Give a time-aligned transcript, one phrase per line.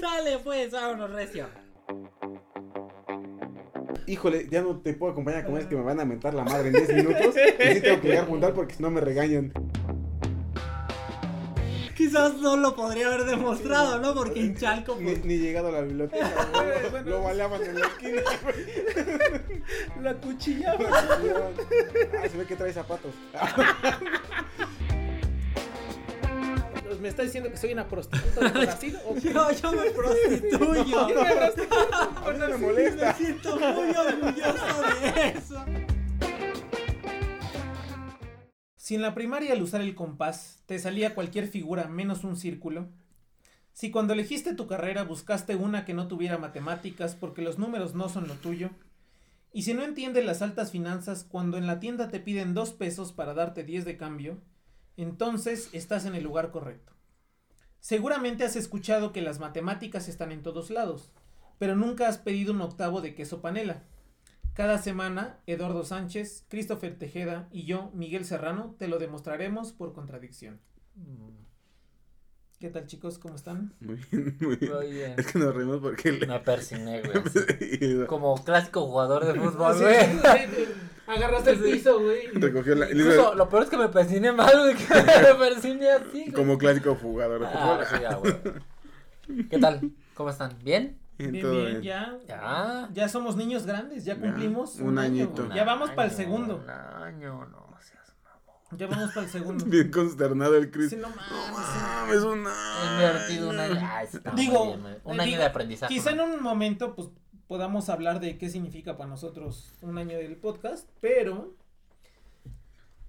[0.00, 1.46] Sale pues, vámonos, recio.
[4.06, 6.68] Híjole, ya no te puedo acompañar comer, es que me van a mentar la madre
[6.68, 7.34] en 10 minutos.
[7.36, 9.52] Y sí tengo que llegar a juntar porque si no me regañan.
[11.96, 14.14] Quizás no lo podría haber demostrado, ¿no?
[14.14, 16.48] Porque en Chalco, Ni, pues, ni llegado a la biblioteca,
[16.90, 17.04] güey.
[17.04, 19.62] Lo baleaban en la esquina, güey.
[20.02, 20.88] la cuchillaba.
[20.88, 23.12] Ah, se ve que trae zapatos.
[27.00, 28.98] ¿Me está diciendo que soy una prostituta de Brasil?
[29.06, 29.32] ¿O qué?
[29.32, 30.84] Yo, yo me prostituyo.
[30.86, 33.06] Yo me no me molesta.
[33.06, 35.64] Me siento muy orgulloso de eso.
[38.76, 42.88] Si en la primaria al usar el compás te salía cualquier figura menos un círculo,
[43.72, 48.08] si cuando elegiste tu carrera buscaste una que no tuviera matemáticas porque los números no
[48.10, 48.70] son lo tuyo,
[49.52, 53.12] y si no entiendes las altas finanzas cuando en la tienda te piden dos pesos
[53.12, 54.38] para darte 10 de cambio,
[55.02, 56.92] entonces estás en el lugar correcto.
[57.80, 61.10] Seguramente has escuchado que las matemáticas están en todos lados,
[61.58, 63.84] pero nunca has pedido un octavo de queso panela.
[64.54, 70.60] Cada semana, Eduardo Sánchez, Christopher Tejeda y yo, Miguel Serrano, te lo demostraremos por contradicción.
[72.60, 73.18] ¿Qué tal chicos?
[73.18, 73.72] ¿Cómo están?
[73.80, 74.72] Muy bien, muy bien.
[74.74, 75.14] Muy bien.
[75.16, 76.26] Es que nos reímos porque le...
[76.26, 78.06] Me persigné, güey.
[78.06, 80.06] Como clásico jugador de fútbol, güey.
[81.16, 82.28] Agarraste el piso, güey.
[82.32, 82.86] recogió la...
[82.90, 84.74] Incluso, lo peor es que me persigné mal, güey.
[84.76, 86.32] Que me persigné así, güey.
[86.32, 88.34] Como clásico jugador Ah, sí, ya, güey.
[89.48, 89.80] ¿Qué tal?
[90.14, 90.56] ¿Cómo están?
[90.62, 90.98] ¿Bien?
[91.18, 92.16] Bien, Bien, ya.
[92.26, 92.88] Ya.
[92.92, 95.44] Ya somos niños grandes, ya Ya, cumplimos un año, añito.
[95.44, 95.56] güey.
[95.56, 96.56] Ya vamos para el año, segundo.
[96.64, 98.78] Un año, no seas mamón.
[98.78, 99.64] Ya vamos para el segundo.
[99.68, 100.90] Bien consternado el Chris.
[100.90, 101.82] Sí, no No mames.
[101.82, 103.80] mames, un He invertido un año.
[103.92, 105.92] Ay, Digo, bien, un año digo, de aprendizaje.
[105.92, 106.24] Quizá en ¿no?
[106.24, 107.08] un momento, pues,
[107.50, 111.52] podamos hablar de qué significa para nosotros un año del podcast, pero,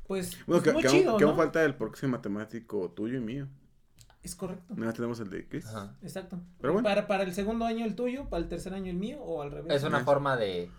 [0.07, 1.37] pues, Bueno, pues, que, muy que aún- chido, que aún ¿no?
[1.37, 3.47] falta el próximo matemático tuyo y mío.
[4.23, 5.67] Es correcto, Nada, tenemos el de Chris.
[5.67, 5.95] Ajá.
[6.01, 6.39] exacto.
[6.59, 6.87] Pero bueno.
[6.89, 9.51] Para, para el segundo año el tuyo, para el tercer año el mío, o al
[9.51, 9.75] revés.
[9.75, 10.71] Es una forma de,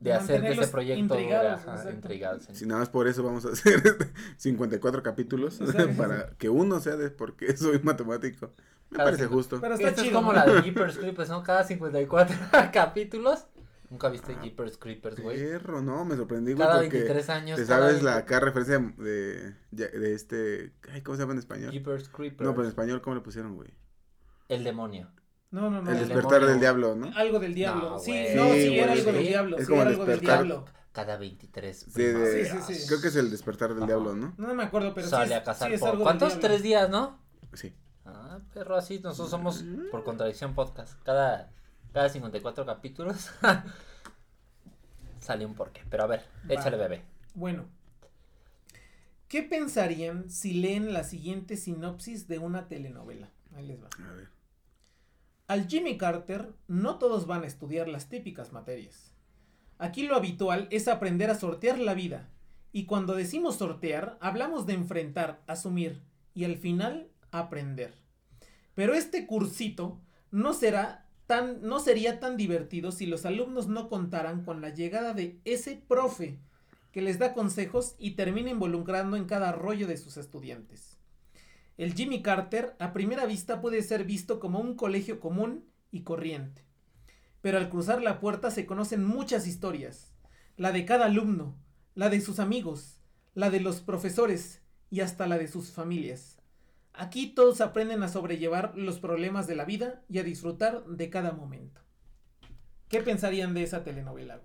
[0.00, 0.98] de hacer que ese proyecto.
[0.98, 1.90] intrigados, ajá, exacto.
[1.94, 2.54] intrigados, sí.
[2.56, 3.80] Si nada más por eso vamos a hacer
[4.38, 5.90] 54 capítulos Exacto.
[5.96, 8.50] para que uno sea de porque soy matemático.
[8.90, 9.60] Me Cada parece cinco- justo.
[9.60, 10.18] Pero está Esto es chido.
[10.20, 10.38] como ¿no?
[10.38, 11.42] la de Jeepers Creepers, ¿no?
[11.42, 12.36] Cada 54
[12.72, 13.46] capítulos.
[13.90, 15.38] Nunca viste Ah, Jeepers Creepers, güey.
[15.38, 17.56] Perro, no, me sorprendí, güey, Cada porque 23 años.
[17.58, 21.70] te sabes la 20 acá referencia de, de este, ay, ¿cómo se llama en español?
[21.70, 22.44] Jeepers Creepers.
[22.44, 23.70] No, pero en español, ¿cómo le pusieron, güey?
[24.48, 25.10] El demonio.
[25.52, 25.90] No, no, no.
[25.90, 26.48] El El despertar demonio.
[26.50, 27.16] del diablo, ¿no?
[27.16, 27.90] Algo del diablo.
[27.90, 29.28] No, sí, no, sí, Sí, era algo del sí.
[29.28, 29.56] diablo.
[29.56, 30.44] Es sí, como era algo del despertar.
[30.46, 30.64] diablo.
[30.92, 31.86] Cada 23.
[31.94, 32.88] Sí, de- Sí, sí, sí.
[32.88, 33.86] Creo que es el despertar del Ajá.
[33.86, 34.34] diablo, ¿no?
[34.36, 36.40] No me acuerdo, pero Sale sí, es- a cazar sí es por- del ¿Cuántos?
[36.40, 37.22] Tres días, ¿no?
[37.52, 37.72] Sí.
[38.52, 41.00] Perro, así nosotros somos por contradicción podcast.
[41.02, 41.50] Cada,
[41.92, 43.30] cada 54 capítulos
[45.20, 45.82] sale un porqué.
[45.90, 47.02] Pero a ver, échale bebé.
[47.34, 47.66] Bueno,
[49.28, 53.30] ¿qué pensarían si leen la siguiente sinopsis de una telenovela?
[53.54, 53.88] Ahí les va.
[54.08, 54.28] A ver.
[55.48, 59.12] Al Jimmy Carter no todos van a estudiar las típicas materias.
[59.78, 62.30] Aquí lo habitual es aprender a sortear la vida.
[62.72, 66.02] Y cuando decimos sortear, hablamos de enfrentar, asumir
[66.34, 67.94] y al final aprender.
[68.76, 70.00] Pero este cursito
[70.30, 75.12] no será tan no sería tan divertido si los alumnos no contaran con la llegada
[75.14, 76.38] de ese profe
[76.92, 80.98] que les da consejos y termina involucrando en cada rollo de sus estudiantes.
[81.78, 86.62] El Jimmy Carter a primera vista puede ser visto como un colegio común y corriente.
[87.40, 90.12] Pero al cruzar la puerta se conocen muchas historias.
[90.56, 91.56] La de cada alumno,
[91.94, 92.98] la de sus amigos,
[93.34, 94.60] la de los profesores
[94.90, 96.35] y hasta la de sus familias.
[96.98, 101.32] Aquí todos aprenden a sobrellevar los problemas de la vida y a disfrutar de cada
[101.32, 101.80] momento.
[102.88, 104.40] ¿Qué pensarían de esa telenovela?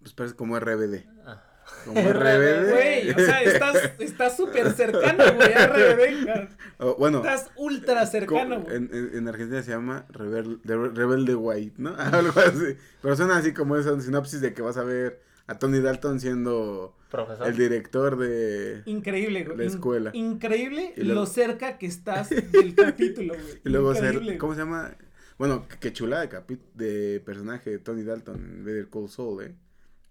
[0.00, 1.04] Pues parece como RBD.
[1.24, 1.42] Ah.
[1.86, 2.70] Como RBD.
[2.72, 6.48] Güey, o sea, estás estás súper cercano, güey, a RBD.
[6.78, 8.76] Oh, bueno, Estás ultra cercano, güey.
[8.76, 11.94] en, en- en Argentina se llama Rebel, de- Rebelde White, ¿no?
[11.98, 12.76] Algo así.
[13.00, 16.96] Pero suena así como esa sinopsis de que vas a ver a Tony Dalton siendo
[17.14, 17.46] Profesor.
[17.48, 18.82] el director de...
[18.86, 19.56] Increíble, güey.
[19.56, 20.10] La In- escuela.
[20.14, 23.60] increíble Y luego- lo cerca que estás del capítulo, güey.
[23.64, 24.38] Y luego Increíble, ser...
[24.38, 24.94] ¿Cómo se llama?
[25.38, 29.54] Bueno, qué chulada de, capi- de personaje de Tony Dalton en Better Call Saul, ¿eh?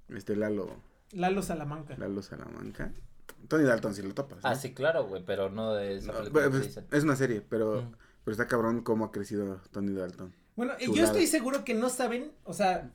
[0.10, 0.76] Este Lalo,
[1.14, 1.96] Lalo Salamanca.
[1.98, 2.92] Lalo Salamanca.
[3.48, 4.44] Tony Dalton si lo topas.
[4.44, 4.50] ¿no?
[4.50, 6.86] Ah, sí, claro, güey, pero no de esa No, película que pues, dicen.
[6.92, 7.92] es una serie, pero, Mm.
[8.26, 10.34] pero está cabrón cómo ha crecido Tony Dalton.
[10.56, 12.92] Bueno, yo estoy seguro que no saben, o sea,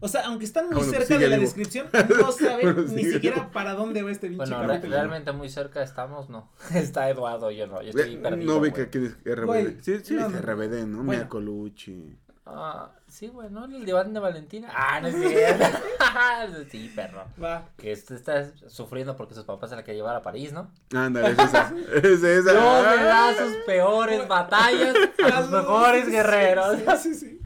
[0.00, 1.42] o sea, aunque están muy bueno, cerca de la vivo.
[1.46, 3.50] descripción, no saben Bueno, ni siquiera vivo.
[3.52, 6.50] para dónde va este pinche Bueno, re- realmente muy cerca estamos, no.
[6.74, 8.46] Está Eduardo, yo no, yo estoy Eh, perdido.
[8.54, 8.72] no vi güey.
[8.72, 9.44] que aquí es RBD.
[9.46, 10.40] Güey, sí, sí, no, es.
[10.42, 11.02] RBD, ¿no?
[11.04, 11.20] Bueno.
[11.20, 12.16] Mia Colucci.
[12.46, 13.64] Ah, sí, güey, ¿no?
[13.64, 14.68] El diván de Valentina.
[14.74, 15.78] Ah, no es cierto.
[16.70, 17.24] sí, perro.
[17.42, 17.68] Va.
[17.76, 20.70] Que está sufriendo porque sus papás se la quieren llevar a París, ¿no?
[20.94, 21.72] Ándale, es esa.
[21.94, 22.52] Es esa.
[22.52, 24.94] No me da sus peores batallas
[25.24, 26.76] a sus mejores guerreros.
[27.02, 27.40] Sí, sí, sí.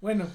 [0.00, 0.26] Bueno,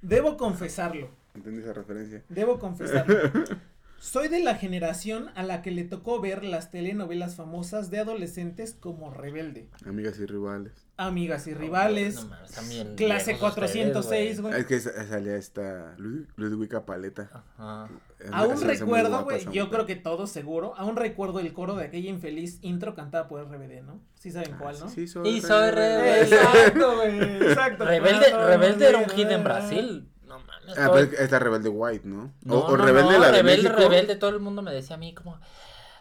[0.00, 1.08] debo confesarlo.
[1.34, 2.22] Entendí esa referencia.
[2.28, 3.30] Debo confesarlo.
[4.06, 8.72] Soy de la generación a la que le tocó ver las telenovelas famosas de adolescentes
[8.78, 10.72] como Rebelde, Amigas y rivales.
[10.96, 14.60] Amigas y Rivales, No mames, también Clase viejos ustedes, 406, güey.
[14.60, 17.44] Es que salía esta Lud- Ludwika Paleta.
[17.58, 17.88] Ajá.
[18.20, 22.08] Es Aún recuerdo, güey, yo creo que todos seguro, aún recuerdo el coro de aquella
[22.08, 24.00] infeliz intro cantada por RBD, ¿no?
[24.14, 24.88] Sí saben Ah, cuál, ¿no?
[24.88, 26.00] Sí, soy Y soy rebelde.
[26.14, 26.36] rebelde.
[26.36, 27.84] Exacto, güey, exacto.
[27.84, 29.44] Rebelde, Rebelde era un hit en.
[29.44, 30.08] Brasil.
[30.76, 32.32] Ah, todo- pero esta Rebelde White, ¿no?
[32.42, 33.76] No, o, o no, Rebelde no, la de Rebelde, México.
[33.88, 35.38] Rebelde, todo el mundo me decía a mí como,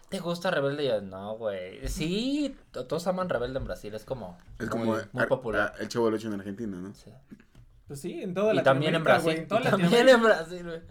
[0.09, 0.83] ¿te gusta Rebelde?
[0.83, 1.87] Y yo, no, güey.
[1.87, 5.73] Sí, to- todos aman Rebelde en Brasil, es como, Es como muy, muy Ar- popular.
[5.75, 6.93] ah, el Chavo del Ocho en Argentina, ¿no?
[6.93, 7.11] Sí.
[7.87, 10.81] Pues sí, en toda Y también en Brasil, en toda y también en Brasil, güey.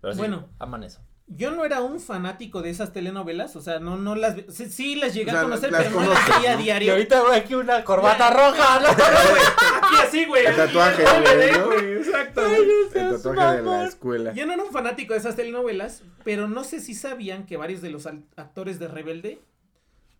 [0.00, 0.48] Pero sí, Bueno.
[0.58, 1.00] aman eso.
[1.28, 4.96] Yo no era un fanático de esas telenovelas, o sea, no, no las, sí, sí
[4.96, 6.60] las llegué O sea, a conocer, las pero no las veía a ¿no?
[6.60, 6.92] Y diario.
[6.92, 8.88] ahorita veo aquí una corbata roja, ¿no?
[9.92, 10.46] Y así, güey.
[10.46, 11.72] El tatuaje, y güey, ¿no?
[11.72, 12.42] Exacto.
[12.46, 14.32] El tatuaje de la escuela.
[14.32, 17.82] Yo no era un fanático de esas telenovelas, pero no sé si sabían que varios
[17.82, 19.40] de los actores de Rebelde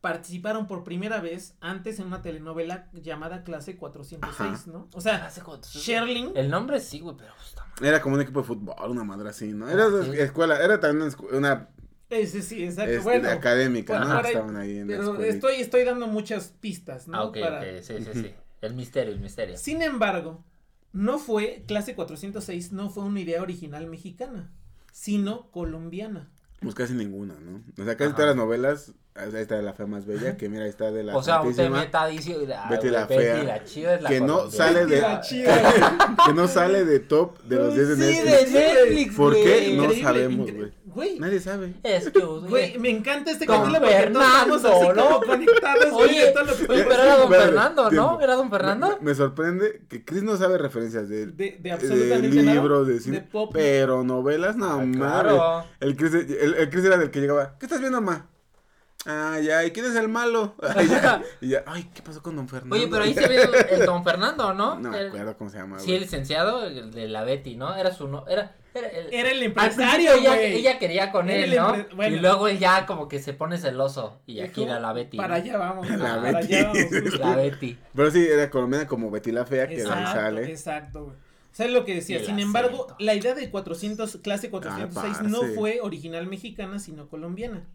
[0.01, 4.63] participaron por primera vez antes en una telenovela llamada Clase 406, Ajá.
[4.67, 4.89] ¿no?
[4.95, 5.29] O sea,
[5.63, 6.33] Sherling.
[6.37, 7.89] El nombre sí, güey, pero mal.
[7.89, 9.69] Era como un equipo de fútbol, una madre así, ¿no?
[9.69, 10.11] Era Sí.
[10.19, 11.69] escuela, era también una,
[12.11, 12.91] Ese sí, exacto.
[12.93, 14.21] este, bueno, académica, bueno, ¿no?
[14.21, 15.35] ahí- Estaban ahí en la pero escuelita.
[15.35, 17.19] estoy, estoy dando muchas pistas, ¿no?
[17.19, 18.35] Ah, ok, Para- ok, sí, sí, sí.
[18.61, 19.57] El misterio, el misterio.
[19.57, 20.45] Sin embargo,
[20.93, 24.51] no fue, clase 406 no fue una idea original mexicana,
[24.93, 26.31] sino colombiana.
[26.61, 27.63] Pues casi ninguna, ¿no?
[27.81, 28.17] O sea, casi Ajá.
[28.17, 31.17] todas las novelas, ahí está la fea más bella, que mira, ahí está de la
[31.17, 34.21] O sea, usted meta dice, ah, Betty la Betty fea, la chida es la que
[34.21, 38.01] no sale de- La chida, que no sale de top de los 10 de Sí,
[38.25, 38.53] Netflix.
[38.53, 39.75] de Netflix, ¿Por qué?
[39.77, 40.73] No sabemos, güey.
[40.99, 41.75] Güey, Nadie sabe.
[41.85, 45.27] Es que, güey, me encanta este capítulo porque todos estamos así Fernando, como ¿no?
[45.27, 47.89] conectados, Oye, de todo lo que oye, pero era don Espérate, Fernando, ¿no?
[47.91, 48.21] tiempo.
[48.21, 48.99] ¿Era don Me, Fernando?
[49.01, 52.99] me sorprende que Chris no sabe referencias de, De- de de absolutamente nada, libros, de
[53.01, 53.51] cine, de pop.
[53.53, 55.65] pero novelas, no Ah, claro.
[55.79, 58.27] El Chris, el, el Chris era del que llegaba, ¿qué estás viendo, ma?
[59.07, 60.57] Ah, ya, ¿y quién es el malo?
[60.85, 62.75] y, ya, y ya, ay, ¿qué pasó con don Fernando?
[62.75, 64.75] Oye, pero ahí se ve el, el don Fernando, ¿no?
[64.81, 65.97] No me El- acuerdo cómo se llama, Sí, güey.
[65.99, 67.77] el licenciado, el de la Betty, ¿no?
[67.77, 71.57] Era su no, era, era el, Era el al empresario, ella, quería con Era él,
[71.57, 71.75] ¿no?
[71.75, 72.17] empre- bueno.
[72.17, 75.17] Y luego él ya como que se pone celoso y aquí era la Betty.
[75.17, 75.89] Para allá vamos.
[75.91, 76.55] La para Betty.
[76.55, 77.15] allá vamos.
[77.19, 77.79] La Betty.
[77.95, 80.51] Pero sí, era colombiana como Betty la Fea, que sale.
[80.51, 81.17] exacto, güey.
[81.53, 82.25] ¿Sabes lo que decía?
[82.25, 82.97] Sin embargo, acento.
[83.01, 87.67] la idea de 400, clase 406 Ah, no fue original mexicana, sino colombiana.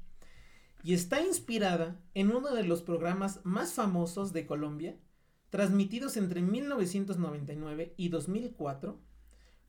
[0.83, 4.95] Y está inspirada en uno de los programas más famosos de Colombia,
[5.49, 8.99] transmitidos entre 1999 y 2004,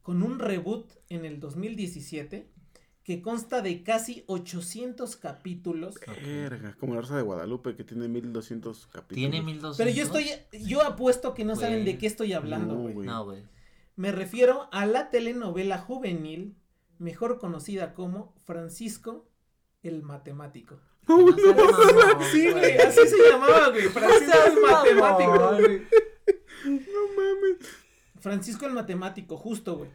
[0.05, 2.47] con un reboot en el 2017,
[3.05, 5.95] que consta de casi 800 capítulos.
[6.23, 9.31] Verga, como la Rosa de Guadalupe, que tiene 1200 capítulos.
[9.31, 9.79] Tiene 1200.
[9.79, 10.27] Pero yo estoy,
[10.63, 13.07] yo apuesto que no saben de qué estoy hablando, No, güey.
[13.07, 13.35] No.
[13.97, 16.55] Me refiero a la telenovela juvenil,
[16.99, 19.27] mejor conocida como Francisco
[19.83, 20.81] el Matemático.
[21.09, 23.85] No seas mamón, Sí, güey, así se llamaba, güey.
[23.85, 25.83] Francisco el Matemático, güey.
[28.25, 29.91] Francisco el Matemático, justo, güey.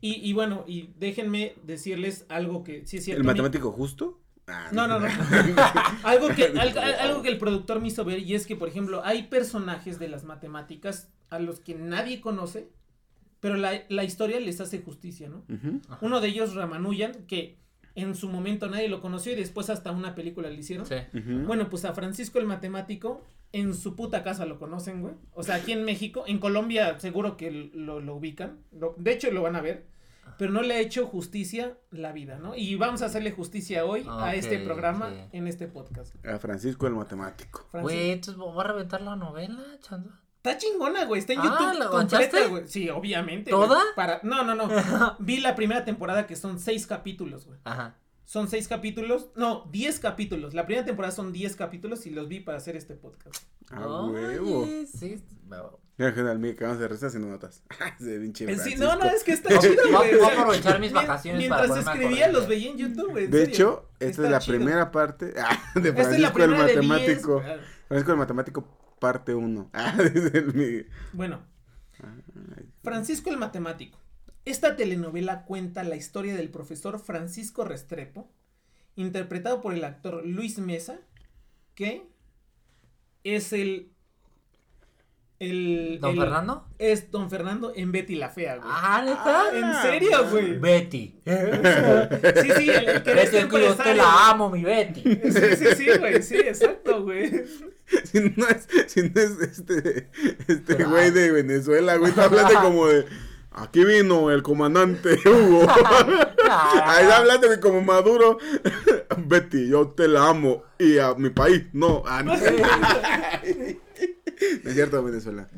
[0.00, 3.20] Y, y bueno, y déjenme decirles algo que sí es cierto.
[3.20, 4.20] ¿El mi- matemático justo?
[4.48, 5.06] Ah, No, no, no.
[6.04, 9.02] algo, que, algo, algo que el productor me hizo ver y es que, por ejemplo,
[9.04, 12.68] hay personajes de las matemáticas a los que nadie conoce,
[13.40, 15.44] pero la, la historia les hace justicia, ¿no?
[15.52, 15.80] Ujú.
[16.00, 17.58] Uno de ellos, Ramanujan, que
[17.94, 20.86] en su momento nadie lo conoció y después hasta una película le hicieron.
[20.86, 20.96] Sí.
[21.46, 23.24] Bueno, pues a Francisco el Matemático,
[23.60, 25.14] en su puta casa lo conocen, güey.
[25.32, 28.58] O sea, aquí en México, en Colombia seguro que lo, lo ubican.
[28.72, 29.86] Lo- de hecho, lo van a ver.
[30.38, 32.54] Pero no le ha hecho justicia la vida, ¿no?
[32.56, 36.14] Y vamos a hacerle justicia hoy a este Ok, programa, en este podcast.
[36.26, 37.66] A Francisco el matemático.
[37.72, 40.10] Güey, entonces voy a reventar la novela, chando.
[40.36, 41.20] Está chingona, güey.
[41.20, 42.68] Está en Ah, YouTube ¿la completa, güey.
[42.68, 43.50] Sí, obviamente.
[43.50, 43.66] ¿Toda?
[43.82, 43.94] güey.
[43.96, 44.20] Para...
[44.24, 44.68] No, no, no.
[45.20, 47.58] Vi la primera temporada que son seis capítulos, güey.
[47.64, 47.96] Ajá.
[48.26, 49.30] Son seis capítulos.
[49.36, 50.52] No, diez capítulos.
[50.52, 53.36] La primera temporada son diez capítulos y los vi para hacer este podcast.
[53.70, 54.66] A Oye, huevo.
[54.92, 55.78] Sí, bueno.
[55.98, 57.62] Mira, general, mira, que vamos a rezar si no notas.
[57.98, 58.84] Se pinche Eh, sí, Francisco.
[58.84, 60.18] no, no, es que está Voy- chido, güey.
[60.18, 63.26] voy a aprovechar mis vacaciones Mientras para escribía, los veía en YouTube, güey.
[63.28, 63.54] De serio.
[63.54, 64.56] hecho, esta Está es la chido.
[64.58, 66.84] primera parte ah, de Esta es la Francisco el primera de diez.
[66.86, 67.42] matemático.
[67.46, 67.56] Ah,
[67.88, 69.70] Francisco el matemático, parte 1.
[69.72, 69.96] Ah,
[71.14, 71.40] Bueno,
[72.82, 73.98] Francisco el Matemático.
[74.46, 78.30] Esta telenovela cuenta la historia del profesor Francisco Restrepo,
[78.94, 81.00] interpretado por el actor Luis Mesa,
[81.74, 82.06] que
[83.24, 83.90] es el
[85.40, 86.66] El, ¿Don el- Fernando?
[86.78, 88.68] Es Don Fernando en Betty la Fea, güey.
[88.72, 89.50] Ah, ¿neta?
[89.52, 90.58] ¿En serio, güey?
[90.58, 91.20] Betty.
[91.26, 95.02] Sí, sí, el, el que Betty, yo te la amo, mi Betty.
[95.02, 97.30] Sí, sí, sí, güey, sí, exacto, güey.
[98.04, 100.08] Si no es, si no es este,
[100.48, 103.04] este güey de Venezuela, güey, está hablando como de,
[103.56, 105.66] aquí vino el comandante Hugo.
[106.84, 108.38] Ahí hablando como Maduro.
[109.18, 110.62] Betty, yo te la amo.
[110.78, 112.04] Y a mi país, no.
[112.04, 112.22] No.
[112.22, 112.34] No
[114.64, 115.48] es cierto, Venezuela.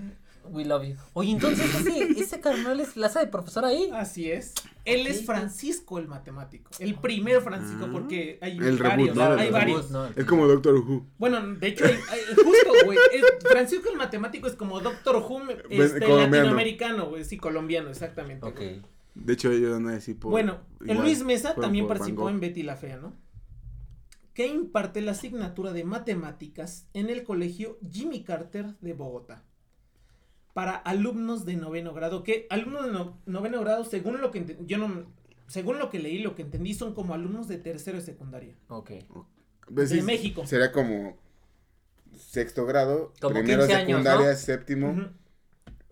[0.50, 0.95] We love you.
[1.12, 3.90] Oye, entonces ese, ese carnal es la de profesor ahí.
[3.93, 4.55] Así es.
[4.85, 5.25] Él es.
[5.26, 6.71] Francisco el matemático.
[6.78, 7.93] El primer Francisco, Ah.
[7.93, 8.78] porque hay El varios.
[8.78, 9.25] reboot, ¿no?
[9.40, 9.90] Hay El varios.
[9.90, 11.07] No, Es como Doctor Who.
[11.19, 12.99] Bueno, de hecho, hay- hay- justo, güey.
[13.50, 16.26] Francisco el matemático es como Doctor Who este, colombiano.
[16.37, 17.25] latinoamericano, güey.
[17.25, 18.47] Sí, colombiano, exactamente.
[18.47, 18.61] Ok.
[19.14, 20.31] De hecho, ellos van a decir por.
[20.31, 23.12] Bueno, el Luis Mesa también por participó en Betty la Fea, ¿no?
[24.33, 29.43] Que imparte la asignatura de matemáticas en el colegio Jimmy Carter de Bogotá.
[30.59, 32.25] Para alumnos de noveno grado.
[32.25, 35.07] Que alumnos de no- noveno grado, según lo que yo no,
[35.47, 38.57] según lo que leí, lo que entendí, son como alumnos de tercero y secundaria.
[38.67, 38.91] Ok.
[39.73, 40.45] Pues de sí, México.
[40.49, 41.17] Sería como
[42.17, 44.37] sexto grado, Como primero 15 años, secundaria, ¿no?
[44.37, 45.11] séptimo.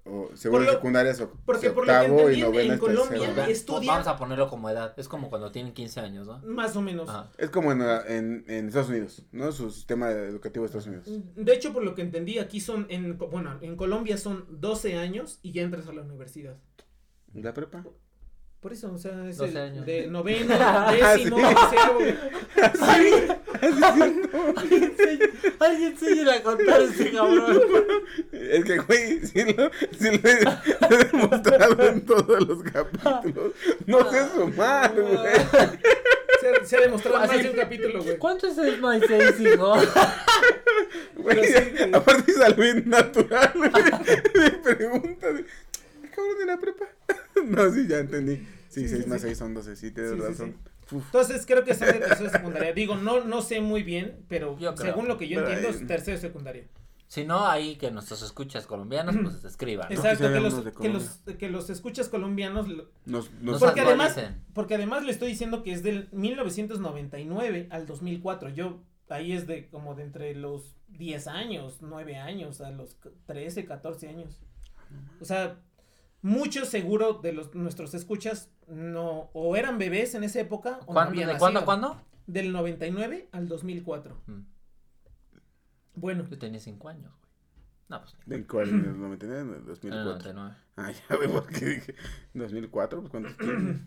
[0.06, 1.12] O segundo Por lo- secundaria,
[1.44, 3.32] porque por lo que octavo y en novena es Colombia tercero.
[3.32, 4.94] es- Va- estudia- Vamos a ponerlo como edad.
[4.96, 6.38] Es como cuando tienen 15 años, ¿no?
[6.44, 7.08] Más o menos.
[7.08, 7.30] Ajá.
[7.38, 9.50] Es como en, en, en Estados Unidos, ¿no?
[9.52, 11.08] Su sistema educativo de Estados Unidos.
[11.34, 15.38] De hecho, por lo que entendí, aquí son, en, bueno, en Colombia son 12 años
[15.42, 16.56] y ya entras a la universidad.
[17.34, 17.84] ¿Y ¿La prepa?
[18.66, 19.86] Por eso, o sea, es 12 el años.
[19.86, 20.56] de noveno,
[20.90, 21.54] décimo, Sí.
[22.56, 24.54] tercero.
[25.60, 27.62] Alguien enseña a contar ese cabrón.
[28.32, 30.40] Es que, güey, sí lo, sí lo he,
[30.90, 33.52] he demostrado en todos los capítulos.
[33.86, 35.16] No sé sumar, güey.
[36.40, 38.18] Se, se ha demostrado más Así- de un capítulo, güey.
[38.18, 39.74] ¿Cuánto es el My Seis, hijo?
[41.18, 43.70] Güey, sí, aparte es algo bien natural, güey.
[44.34, 46.84] Me pregunta, de, ¿qué cabrón de la prepa?
[47.44, 48.46] No, sí, ya entendí.
[48.80, 49.26] Sí, Sí, 6 sí, más sí.
[49.28, 50.56] 6 son 12, sí, tienes Sí, sí, razón.
[50.92, 51.04] Uf.
[51.06, 52.72] Entonces creo que son de tercero y secundaria.
[52.72, 55.82] Digo, no, no sé muy bien, pero Yo según lo que yo Pero entiendo ahí-
[55.82, 56.64] es tercero y secundaria.
[57.08, 59.88] Si no, ahí que nuestros escuchas colombianos, pues escriban.
[59.88, 59.94] ¿no?
[59.94, 64.16] Exacto, que que los, que, los, que los escuchas colombianos lo- Nos, nos, Porque además,
[64.52, 68.50] porque además le estoy diciendo que es del 1999 al 2004.
[68.50, 73.64] Yo ahí es de como de entre los 10 años, 9 años, a los 13,
[73.64, 74.40] 14 años.
[75.20, 75.58] O sea,
[76.26, 80.94] muchos seguro de los nuestros escuchas no o eran bebés en esa época o no
[80.94, 81.64] ¿Cuándo, habían ¿De cuándo a nacido.
[81.66, 82.02] cuándo?
[82.26, 84.20] Del 99 al 2004.
[84.26, 84.40] Mm,
[85.94, 87.32] Bueno, Yo tenía 5 años, güey.
[87.88, 88.16] No, pues.
[88.28, 88.68] ¿En cuál?
[88.68, 89.40] ¿En el 99?
[89.40, 90.32] ¿En el En el 2004?
[90.32, 90.56] 99.
[90.76, 91.94] Ah, ya, güey, porque dije,
[92.34, 92.88] ¿2004?
[93.00, 93.80] Pues cuántos tienes?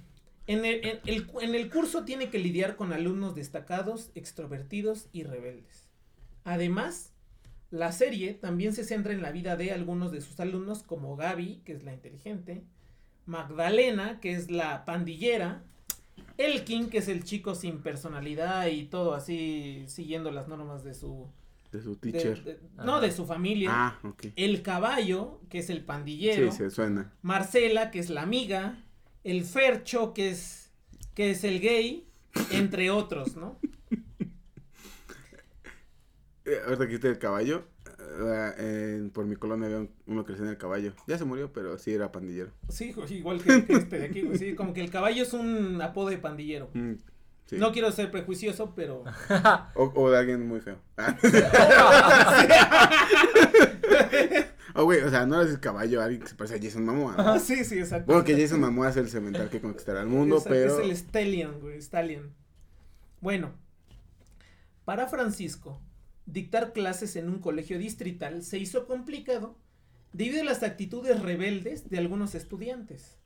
[0.47, 5.23] en el, en, el, en el curso tiene que lidiar con alumnos destacados, extrovertidos y
[5.23, 5.89] rebeldes.
[6.45, 7.13] Además,
[7.71, 11.61] la serie también se centra en la vida de algunos de sus alumnos como Gaby,
[11.65, 12.63] que es la inteligente,
[13.25, 15.63] Magdalena, que es la pandillera,
[16.37, 21.27] Elkin, que es el chico sin personalidad y todo así siguiendo las normas de su...
[21.71, 22.59] De su de- teacher.
[22.83, 23.69] no, de su familia.
[23.71, 24.27] Ah, ok.
[24.35, 26.51] El caballo, que es el pandillero.
[26.51, 27.13] Sí, se suena.
[27.21, 28.83] Marcela, que es la amiga,
[29.23, 30.71] el Fercho, que es,
[31.13, 32.07] que es el gay,
[32.51, 33.59] entre otros, ¿no?
[36.49, 37.63] Eh, ahorita que el caballo,
[37.99, 40.93] eh, en- por mi colonia había un- uno que decían el caballo.
[41.07, 42.51] Ya se murió, pero sí era pandillero.
[42.69, 46.09] Sí, igual que, que este de aquí, sí, como que el caballo es un apodo
[46.09, 46.69] de pandillero.
[46.73, 46.93] Mm,
[47.45, 47.57] sí.
[47.57, 49.03] No quiero ser prejuicioso, pero...
[49.75, 50.77] o, o de alguien muy feo.
[54.75, 57.15] Oh, güey, o sea, no le dices caballo alguien que se parece a Jason Momoa.
[57.17, 57.29] ¿no?
[57.31, 58.05] Ah, sí, sí, exacto.
[58.05, 60.79] Bueno, que Jason Momoa es el cemental que conquistará el mundo, Exacto, pero...
[60.79, 62.33] Es el Stallion, güey, Stallion.
[63.19, 63.51] Bueno,
[64.85, 65.81] para Francisco,
[66.31, 69.57] dictar clases en un colegio distrital se hizo complicado
[70.13, 73.17] debido a las actitudes rebeldes de algunos estudiantes,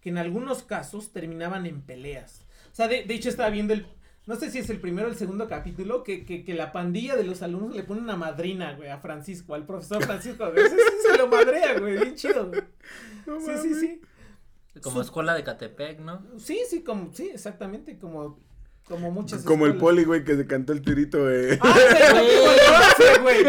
[0.00, 2.46] que en algunos casos terminaban en peleas.
[2.72, 3.86] O sea, de, de hecho estaba viendo el...
[4.24, 7.16] No sé si es el primero o el segundo capítulo, que, que, que la pandilla
[7.16, 10.48] de los alumnos le pone una madrina, güey, a Francisco, al profesor Francisco.
[10.52, 10.64] güey.
[10.68, 12.62] Sí, sí, se lo madrea, güey, bien chido, güey.
[13.26, 14.00] No Sí, sí, sí.
[14.80, 16.22] Como Su- escuela de Catepec, ¿no?
[16.38, 18.38] Sí, sí, como, sí, exactamente, como,
[18.88, 19.94] como muchas Como el escuelas.
[19.94, 21.58] poli, güey, que se cantó el tirito, eh.
[21.62, 23.44] ¡Ah, güey!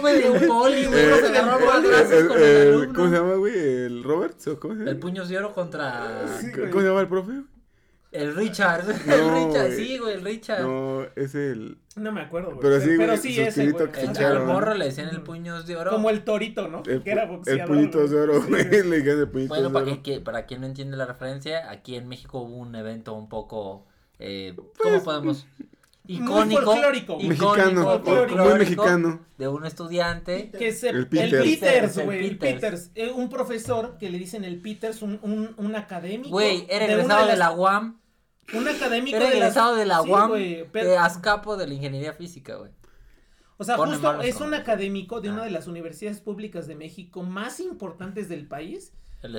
[0.00, 0.98] Güey, de un poli, güey.
[0.98, 2.42] Eh, el- el- el
[2.82, 2.92] el-.
[2.94, 3.58] ¿Cómo se llama, güey?
[3.58, 4.46] ¿El Roberts?
[4.48, 4.90] ¿O cómo se llama?
[4.90, 7.32] El puños de oro contra Sí, ¿Cómo se llama el profe?
[8.12, 8.84] el Richard.
[9.06, 9.76] No, el Richard, güey.
[9.76, 10.62] sí, güey, el Richard.
[10.62, 11.78] No, es el...
[11.96, 12.60] No me acuerdo, güey.
[12.60, 13.92] Pero sí, pero güey, sí, su ese, tirito güey.
[13.92, 15.90] que El, al morro le decían el puños de oro.
[15.92, 16.82] Como el torito, ¿no?
[16.86, 17.60] El, que era boxeador.
[17.60, 18.64] el puñitos de oro, Sí, güey.
[18.88, 20.02] Le dijeron el puñitos Bueno, de para, oro.
[20.02, 23.86] que- para quien no entiende la referencia, aquí en México hubo un evento un poco...
[24.20, 25.46] Eh, Pues, ¿Cómo podemos...?
[26.06, 27.18] icónico, folclórico.
[27.20, 28.44] icónico, Mexicano, folclórico.
[28.44, 29.20] muy mexicano.
[29.38, 30.50] de un estudiante.
[30.50, 31.44] Que es el, El el Peters.
[31.44, 32.26] Peters, El güey.
[32.26, 32.88] El Peters.
[32.88, 32.90] Peters.
[32.96, 36.30] Eh, un profesor que le dicen el Peters, un, un, un académico.
[36.30, 38.00] Güey, era de una egresado de las- la UAM.
[38.52, 40.28] Un académico Era de egresado de la Sí, UAM.
[40.30, 42.72] güey, pero- De ASCAPO de la ingeniería física, güey.
[43.58, 45.44] O sea, justo es un académico de una Ah.
[45.44, 48.92] de las universidades públicas de México más importantes del país.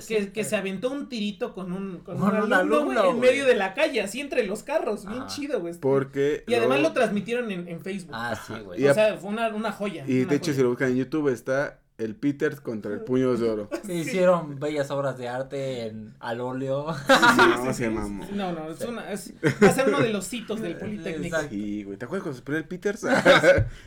[0.08, 3.46] Que, que se aventó un tirito con un, con Con un un alumno, en medio
[3.46, 5.06] de la calle, así entre los carros.
[5.08, 5.28] Bien Ajá.
[5.28, 5.74] chido, güey.
[5.80, 6.44] Porque.
[6.48, 8.14] Y además lo transmitieron en, en Facebook.
[8.16, 8.86] Ah, sí, güey.
[8.88, 10.06] O a- sea, fue una, una joya.
[10.08, 10.56] Y una de hecho, joya.
[10.56, 13.70] si lo buscan en YouTube, está el Peters contra el Puños de Oro.
[13.86, 16.88] Se hicieron bellas obras de arte en, al óleo.
[17.66, 18.26] no, se mamó.
[18.32, 21.38] No, no, es una, es, va a ser uno de los hitos del Politécnico.
[21.52, 23.06] Y, güey, ¿te acuerdas cuando se peleó el Peters?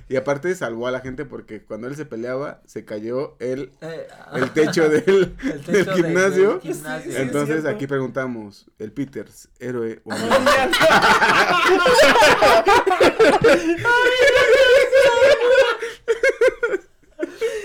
[0.09, 4.06] y aparte salvó a la gente porque cuando él se peleaba, se cayó el, Eh,
[4.35, 5.02] el techo del,
[5.42, 6.50] el del techo gimnasio.
[6.59, 7.12] del gimnasio.
[7.12, 10.18] Sí, Entonces aquí preguntamos, ¿el Peters, héroe o no?
[10.18, 10.71] Mundial.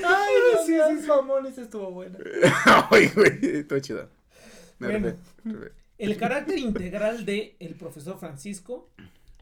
[0.06, 1.06] Ay, no Sí, seas sí, sí.
[1.22, 2.18] Mamón, esa estuvo buena.
[2.92, 4.10] Ay, güey, todo chido.
[4.80, 5.08] Me Bueno.
[5.46, 5.74] arrepé.
[5.98, 8.90] El carácter integral de el profesor Francisco,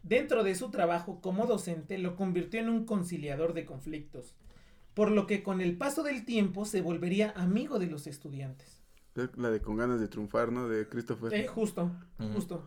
[0.02, 4.34] dentro de su trabajo como docente, lo convirtió en un conciliador de conflictos,
[4.94, 8.82] por lo que con el paso del tiempo se volvería amigo de los estudiantes.
[9.36, 10.68] La de con ganas de triunfar, ¿no?
[10.68, 11.32] De Christopher.
[11.34, 11.92] Eh, justo,
[12.34, 12.64] justo.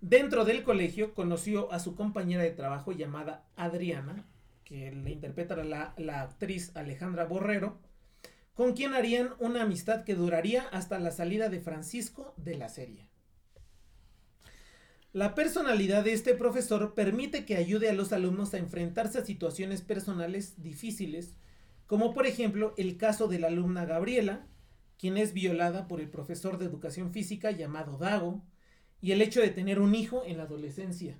[0.00, 4.24] Dentro del colegio conoció a su compañera de trabajo llamada Adriana,
[4.64, 7.78] que le interpreta la, la actriz Alejandra Borrero,
[8.54, 13.08] con quien harían una amistad que duraría hasta la salida de Francisco de la serie.
[15.12, 19.82] La personalidad de este profesor permite que ayude a los alumnos a enfrentarse a situaciones
[19.82, 21.34] personales difíciles,
[21.86, 24.46] como por ejemplo el caso de la alumna Gabriela,
[24.98, 28.44] quien es violada por el profesor de educación física llamado Dago,
[29.00, 31.18] y el hecho de tener un hijo en la adolescencia.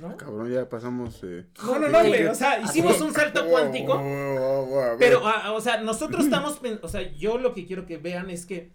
[0.00, 0.16] ¿No?
[0.16, 1.20] Cabrón, ya pasamos.
[1.22, 1.46] Eh...
[1.64, 2.26] No, no, no, güey.
[2.26, 3.94] O sea, Así hicimos un salto cuántico.
[3.94, 4.98] Oh, oh, oh, a ver.
[4.98, 8.44] Pero, ah, o sea, nosotros estamos, o sea, yo lo que quiero que vean es
[8.44, 8.72] que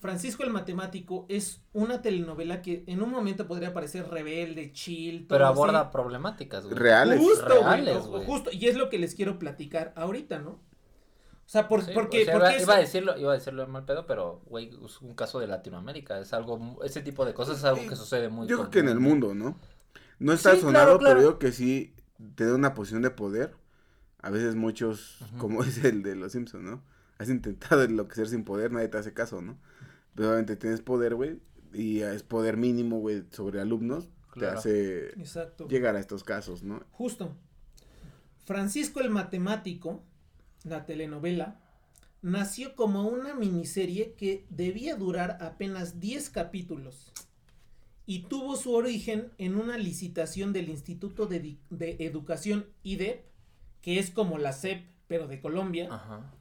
[0.00, 5.38] Francisco el Matemático es una telenovela que en un momento podría parecer rebelde, chill, todo
[5.38, 5.52] Pero así.
[5.52, 6.76] aborda problemáticas, güey.
[6.76, 7.20] Reales.
[7.20, 8.26] Justo, Reales, güey.
[8.26, 10.50] justo, y es lo que les quiero platicar ahorita, ¿no?
[10.50, 13.34] O sea, por, Sí, porque, o sea, porque iba, es- iba a decirlo, iba a
[13.34, 17.24] decirlo en mal pedo, pero güey, es un caso de Latinoamérica, es algo, ese tipo
[17.24, 19.56] de cosas es algo que sucede muy Yo creo que en el mundo, ¿no?
[20.18, 21.16] No está Sí, sonado, claro, claro.
[21.20, 21.94] pero yo que sí
[22.34, 23.54] te da una posición de poder.
[24.20, 26.82] A veces muchos, como es el de los Simpsons, ¿no?
[27.18, 29.58] Has intentado enloquecer sin poder, nadie te hace caso, ¿no?
[30.14, 31.40] Pero obviamente tienes poder, güey,
[31.72, 34.54] y es poder mínimo, güey, sobre alumnos, Claro.
[34.54, 35.68] te hace Exacto.
[35.68, 36.82] llegar a estos casos, ¿no?
[36.90, 37.36] Justo.
[38.44, 40.02] Francisco el Matemático,
[40.64, 41.60] la telenovela,
[42.22, 47.12] nació como una miniserie que debía durar apenas 10 capítulos
[48.06, 53.24] y tuvo su origen en una licitación del Instituto de, de Educación IDEP,
[53.80, 56.32] que es como la SEP, pero de Colombia, Ajá.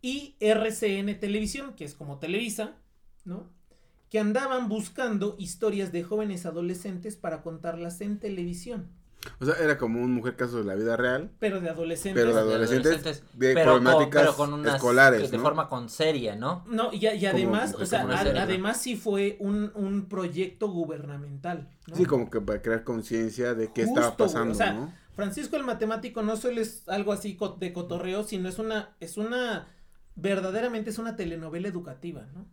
[0.00, 2.76] y RCN Televisión, que es como Televisa,
[3.24, 3.50] ¿no?
[4.10, 8.90] Que andaban buscando historias de jóvenes adolescentes para contarlas en televisión,
[9.40, 12.20] O sea, era como un mujer caso de la vida real, pero de adolescentes.
[12.20, 15.42] pero de De adolescentes, de pero con- problemáticas pero con unas- escolares, de ¿no?
[15.42, 16.64] forma con seria, ¿no?
[16.68, 18.40] No, y, además, como o sea, una a- serie, ¿no?
[18.40, 21.68] además sí fue un, un proyecto gubernamental.
[21.86, 21.96] ¿no?
[21.96, 24.92] Sí, como que para crear conciencia de qué estaba Justo, pasando, o sea, ¿no?
[25.14, 29.68] Francisco el matemático no solo es algo así de cotorreo, sino es una, es una,
[30.16, 32.46] verdaderamente es una telenovela educativa, ¿no?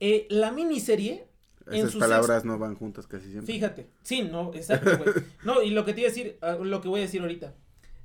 [0.00, 1.28] Eh, la miniserie,
[1.70, 3.52] en Esas palabras no van juntas casi siempre.
[3.52, 5.14] fíjate, sí, no, exacto, güey.
[5.44, 7.54] No, y lo que te iba a decir, ah, lo que voy a decir ahorita,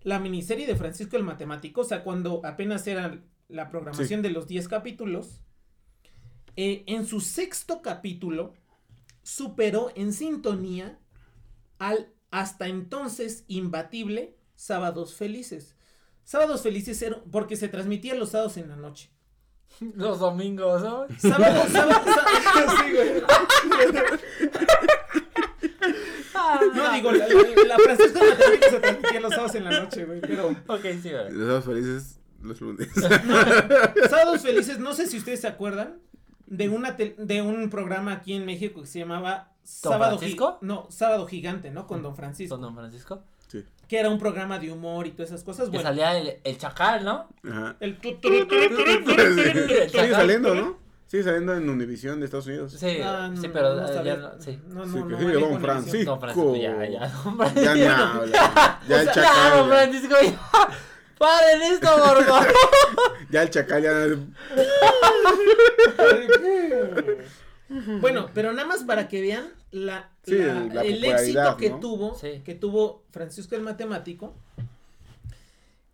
[0.04, 4.48] la miniserie de Francisco el matemático, o sea, cuando apenas era la programación de los
[4.48, 5.42] 10 capítulos,
[6.56, 8.54] eh, en su sexto capítulo
[9.24, 11.00] superó en sintonía
[11.80, 15.76] al hasta entonces imbatible Sábados Felices.
[16.24, 19.10] Sábados Felices era porque se transmitía los sábados en la noche.
[19.96, 21.06] Los domingos, ¿no?
[21.18, 23.24] Sábado, sábado, sábado- sí, güey.
[26.74, 30.50] No, digo, la, la, de Matemáticas se transmitía los sábados en la noche, güey, pero...
[30.68, 31.32] Ok, sí, güey.
[31.32, 32.88] Los dos felices los lunes.
[34.10, 35.98] Sábados Felices, no sé si ustedes se acuerdan
[36.46, 40.60] de una tel- de un programa aquí en México que se llamaba Sábado Gi- Francisco?
[40.62, 41.88] No, Sábado Gigante, ¿no?
[41.88, 42.54] Con Don Francisco.
[42.56, 43.24] ¿Con Don Francisco?
[43.88, 45.66] Que era un programa de humor y todas esas cosas.
[45.66, 47.30] Que Bueno, salía el, el chacal, ¿no?
[47.50, 47.76] Ajá.
[47.80, 48.20] el Sigue
[50.12, 50.78] saliendo, ¿no?
[51.08, 52.74] Sigue saliendo en Univision de Estados Unidos.
[52.74, 54.60] Sí, Ah, no, sí, pero no eh, ya no, sí.
[54.68, 55.62] No, Sí, no, que sigue Don.
[55.62, 56.12] Francisco.
[56.12, 57.08] Don Francisco, ya, ya.
[57.24, 57.64] Don Francisco.
[57.64, 58.80] Ya ni habla.
[58.88, 59.06] Ya el.
[59.06, 60.40] Don Francisco, ya.
[61.18, 62.54] Paren esto, por favor.
[63.30, 63.94] ya el chacal ya.
[68.00, 71.80] Bueno, pero nada más para que vean la, Sí, la- la el éxito que ¿no?
[71.80, 72.42] tuvo, Sí.
[72.44, 74.34] que tuvo Francisco el Matemático,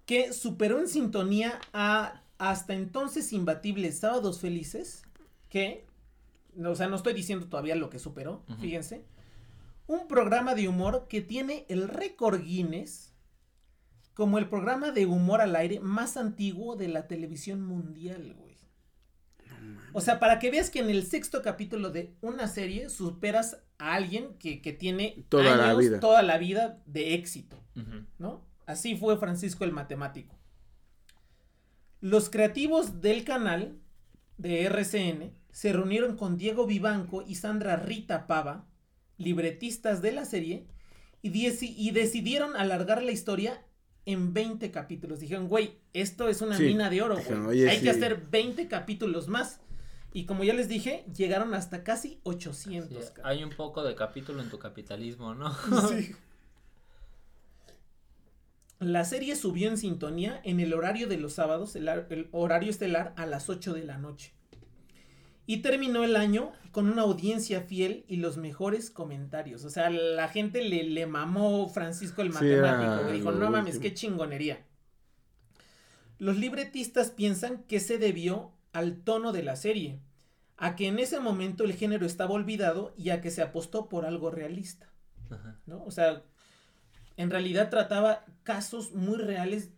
[0.05, 5.03] que superó en sintonía a hasta entonces imbatibles Sábados Felices,
[5.49, 5.85] que,
[6.63, 9.03] o sea, no estoy diciendo todavía lo que superó, fíjense,
[9.87, 13.13] un programa de humor que tiene el récord Guinness
[14.15, 18.50] como el programa de humor al aire más antiguo de la televisión mundial, güey.
[19.93, 23.93] O sea, para que veas que en el sexto capítulo de una serie superas a
[23.93, 25.99] alguien que, que tiene Toda la años, vida.
[25.99, 27.57] toda la vida de éxito.
[28.17, 28.45] ¿no?
[28.65, 30.35] Así fue Francisco el Matemático.
[31.99, 33.77] Los creativos del canal
[34.37, 38.65] de RCN se reunieron con Diego Vivanco y Sandra Rita Pava,
[39.17, 40.65] libretistas de la serie,
[41.21, 43.61] y, y decidieron alargar la historia
[44.05, 45.19] en 20 capítulos.
[45.19, 47.39] Dijeron, güey, esto es una Sí, mina de oro, güey.
[47.39, 47.83] "Oye, Hay sí".
[47.83, 49.59] que hacer 20 capítulos más.
[50.13, 53.05] Y como ya les dije, llegaron hasta casi 800.
[53.05, 55.53] Sí, hay un poco de capítulo en tu capitalismo, ¿no?
[55.89, 56.15] Sí.
[58.79, 63.13] La serie subió en sintonía en el horario de los sábados, el, el horario estelar,
[63.15, 64.33] a las 8 de la noche.
[65.47, 69.65] Y terminó el año con una audiencia fiel y los mejores comentarios.
[69.65, 73.03] O sea, la gente le, le mamó Francisco el Sí, matemático.
[73.03, 73.17] güey.
[73.19, 73.81] Dijo, no mames, último".
[73.81, 74.65] qué chingonería.
[76.19, 79.99] Los libretistas piensan que se debió al tono de la serie,
[80.57, 84.05] a que en ese momento el género estaba olvidado y a que se apostó por
[84.05, 84.89] algo realista.
[85.31, 85.59] Ajá.
[85.65, 85.83] ¿no?
[85.83, 86.21] O sea,
[87.17, 89.71] en realidad trataba casos muy reales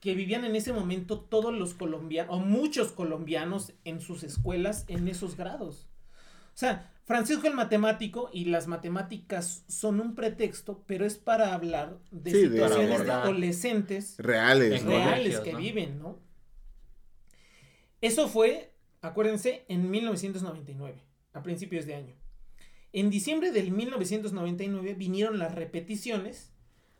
[0.00, 5.08] que vivían en ese momento todos los colombianos, o muchos colombianos en sus escuelas en
[5.08, 5.86] esos grados.
[6.54, 11.98] O sea, Francisco el matemático y las matemáticas son un pretexto, pero es para hablar
[12.10, 15.58] de Sí, situaciones de adolescentes Reales, reales que ¿no?
[15.58, 16.18] viven, ¿no?
[18.00, 22.14] Eso fue, acuérdense, en 1999, a principios de año.
[22.92, 26.52] En diciembre del 1999 vinieron las repeticiones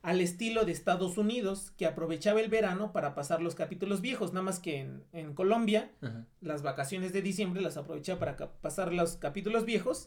[0.06, 4.44] al estilo de Estados Unidos, que aprovechaba el verano para pasar los capítulos viejos, nada
[4.44, 6.24] más que en, en Colombia Ajá.
[6.40, 10.06] las vacaciones de diciembre las aprovechaba para pasar los capítulos viejos.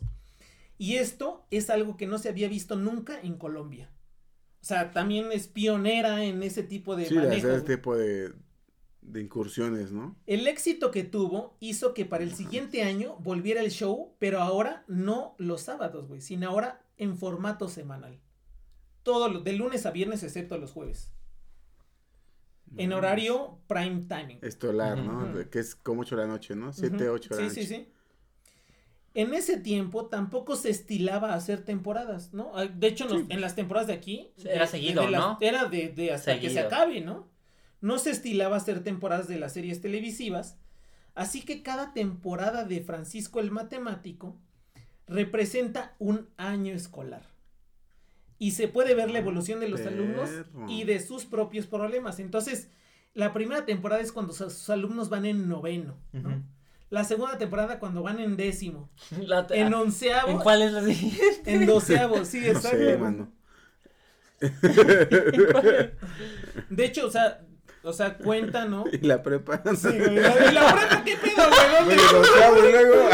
[0.77, 3.91] Y esto es algo que no se había visto nunca en Colombia.
[4.61, 8.31] O sea, también es pionera en ese tipo de Sí, manejo, este tipo de,
[9.01, 10.15] de incursiones, ¿no?
[10.27, 14.85] El éxito que tuvo hizo que para el siguiente año volviera el show, pero ahora
[14.87, 18.21] no los sábados, güey, sino ahora en formato semanal.
[19.11, 21.11] Todo lo- de lunes a viernes excepto los jueves.
[22.77, 24.37] En horario prime timing.
[24.43, 25.23] Estelar, ¿no?
[25.29, 25.37] Ujú.
[25.39, 26.71] De- Que es como 8 de la noche, ¿no?
[26.71, 27.13] 7, Ujú.
[27.15, 27.67] 8 de la Sí, noche.
[27.67, 27.87] sí, sí.
[29.15, 32.51] En ese tiempo tampoco se estilaba hacer temporadas, ¿no?
[32.53, 33.25] Ah, De hecho, nos- Sí.
[33.29, 34.31] en las temporadas de aquí.
[34.37, 35.37] Sí, era de- seguido, de las- ¿no?
[35.41, 36.67] Era de, de hasta que se Seguido.
[36.67, 37.27] acabe, ¿no?
[37.81, 40.57] No se estilaba hacer temporadas de las series televisivas.
[41.15, 44.37] Así que cada temporada de Francisco el Matemático
[45.07, 47.23] representa un año escolar.
[48.39, 50.29] Y se puede ver la evolución de los alumnos
[50.67, 52.19] y de sus propios problemas.
[52.19, 52.69] Entonces,
[53.13, 55.97] la primera temporada es cuando sus alumnos van en noveno.
[56.89, 58.89] La segunda temporada cuando van en décimo.
[59.19, 60.31] La En onceavo.
[60.31, 61.53] ¿En cuál es la siguiente?
[61.53, 62.77] En doceavo, sí, No exacto.
[62.77, 63.31] sé, mano.
[66.69, 67.41] De hecho, o sea,
[67.83, 68.85] o sea, cuenta, ¿no?
[68.91, 69.61] Y la prepa.
[69.75, 69.89] Sí.
[69.89, 71.59] ¿Y la prepa qué pedo, güey?
[71.79, 71.95] ¿Dónde?
[71.95, 73.09] Los chavos, luego.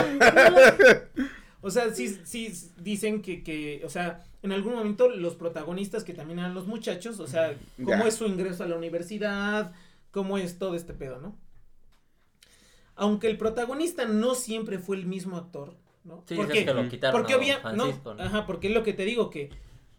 [1.65, 6.13] O sea, sí, sí dicen que, que, o sea, en algún momento los protagonistas que
[6.13, 8.07] también eran los muchachos, o sea, cómo Ya.
[8.07, 9.73] es su ingreso a la universidad,
[10.11, 11.35] cómo es todo este pedo, ¿no?
[12.95, 16.23] Aunque el protagonista no siempre fue el mismo actor, ¿no?
[16.27, 18.23] Sí, Porque- dices que lo quitaron Porque a había, no, Francisco, ¿no?
[18.23, 19.49] ajá, porque es lo que te digo, que,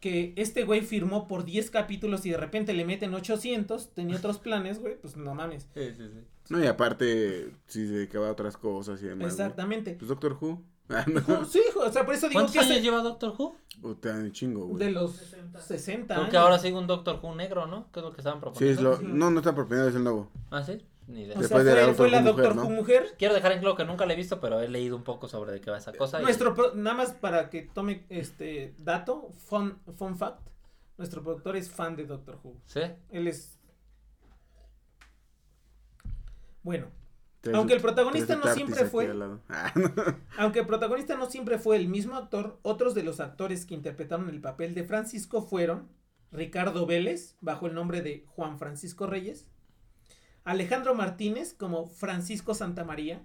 [0.00, 4.38] que este güey firmó por 10 capítulos y de repente le meten 800, tenía otros
[4.38, 5.66] planes, güey, pues no mames.
[5.74, 6.20] Sí, sí, sí.
[6.48, 9.32] No, y aparte, si se dedicaba a otras cosas y demás.
[9.32, 9.94] Exactamente.
[9.98, 10.62] Pues Doctor Who.
[10.88, 11.44] Ah, no.
[11.44, 13.56] Sí, hijo, o sea, por eso digo ¿Cuántos que años ese- lleva Doctor Who?
[13.82, 14.84] Puta, chingo, güey.
[14.86, 16.30] de los 60 Creo años.
[16.30, 17.90] que ahora sigue un Doctor Who negro, ¿no?
[17.90, 19.08] ¿Qué es lo que estaban Sí, es proponiendo?
[19.08, 19.14] lo...
[19.14, 20.30] No, no está por primera vez el nuevo.
[20.52, 20.80] Ah, sí.
[21.08, 21.36] Ni idea.
[21.36, 22.76] O Después sea, de la fue, la Who Doctor mujer, Who ¿no?
[22.76, 23.14] mujer.
[23.18, 25.50] Quiero dejar en claro que nunca la he visto, pero he leído un poco sobre
[25.50, 26.20] de qué va esa cosa.
[26.20, 30.38] y- Nuestro, pro- nada más para que tome este dato, fun, fun fact,
[30.98, 32.54] nuestro productor es fan de Doctor Who.
[32.64, 32.80] ¿Sí?
[33.10, 33.55] Él es...
[36.66, 36.90] Bueno,
[37.54, 39.08] Aunque el protagonista no siempre fue-.
[39.48, 39.92] Ah, no.
[40.36, 44.28] aunque el protagonista no siempre fue el mismo actor, otros de los actores que interpretaron
[44.28, 45.88] el papel de Francisco fueron
[46.32, 49.46] Ricardo Vélez, bajo el nombre de Juan Francisco Reyes,
[50.42, 53.22] Alejandro Martínez como Francisco Santamaría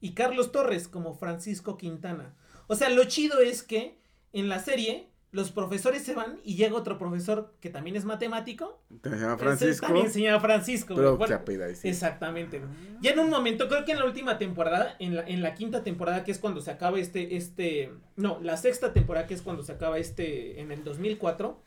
[0.00, 2.34] y Carlos Torres como Francisco Quintana.
[2.66, 4.00] O sea, lo chido es que
[4.32, 8.80] en la serie los profesores se van y llega otro profesor que también es matemático.
[9.00, 9.86] Te llama Ese Francisco.
[9.86, 10.94] También se llama Francisco.
[10.94, 11.16] Pero.
[11.16, 11.88] Bueno, se así.
[11.88, 12.62] Exactamente.
[13.00, 15.82] Ya en un momento, creo que en la última temporada, en la, en la quinta
[15.82, 19.64] temporada, que es cuando se acaba este, este, no, la sexta temporada, que es cuando
[19.64, 21.60] se acaba este, en el 2004,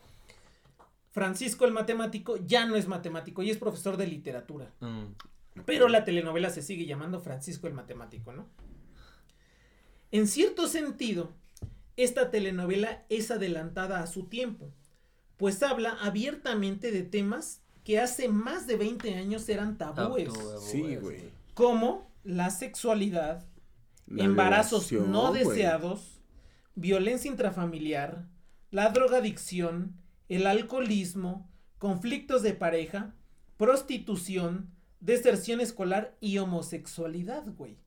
[1.10, 4.72] Francisco el matemático ya no es matemático y es profesor de literatura.
[4.80, 5.08] Mm.
[5.66, 8.48] Pero la telenovela se sigue llamando Francisco el Matemático, ¿no?
[10.12, 11.34] En cierto sentido,
[11.98, 14.72] esta telenovela es adelantada a su tiempo,
[15.36, 20.30] pues habla abiertamente de temas que hace más de 20 años eran tabúes,
[20.62, 21.30] Sí, güey, sí.
[21.54, 23.46] como la sexualidad,
[24.08, 26.22] La embarazos no deseados,
[26.76, 28.26] violencia intrafamiliar,
[28.72, 29.96] la drogadicción,
[30.30, 33.16] el alcoholismo, conflictos de pareja,
[33.58, 37.78] prostitución, deserción escolar y homosexualidad, güey.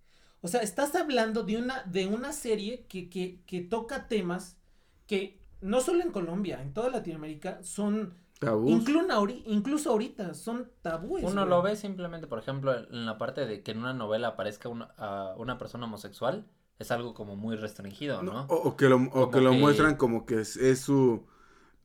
[0.42, 4.56] O sea, estás hablando de una, de una serie que, que, que toca temas
[5.06, 8.70] que no solo en Colombia, en toda Latinoamérica, son, Tabús.
[8.70, 11.24] incluso, ahori- incluso ahorita, son tabúes.
[11.24, 11.48] Uno güey.
[11.50, 14.94] lo ve simplemente, por ejemplo, en la parte de que en una novela aparezca una,
[15.36, 16.46] una persona homosexual,
[16.78, 18.32] es algo como muy restringido, ¿no?
[18.32, 21.26] No, o, o que lo, o que lo que- muestran como que es, es su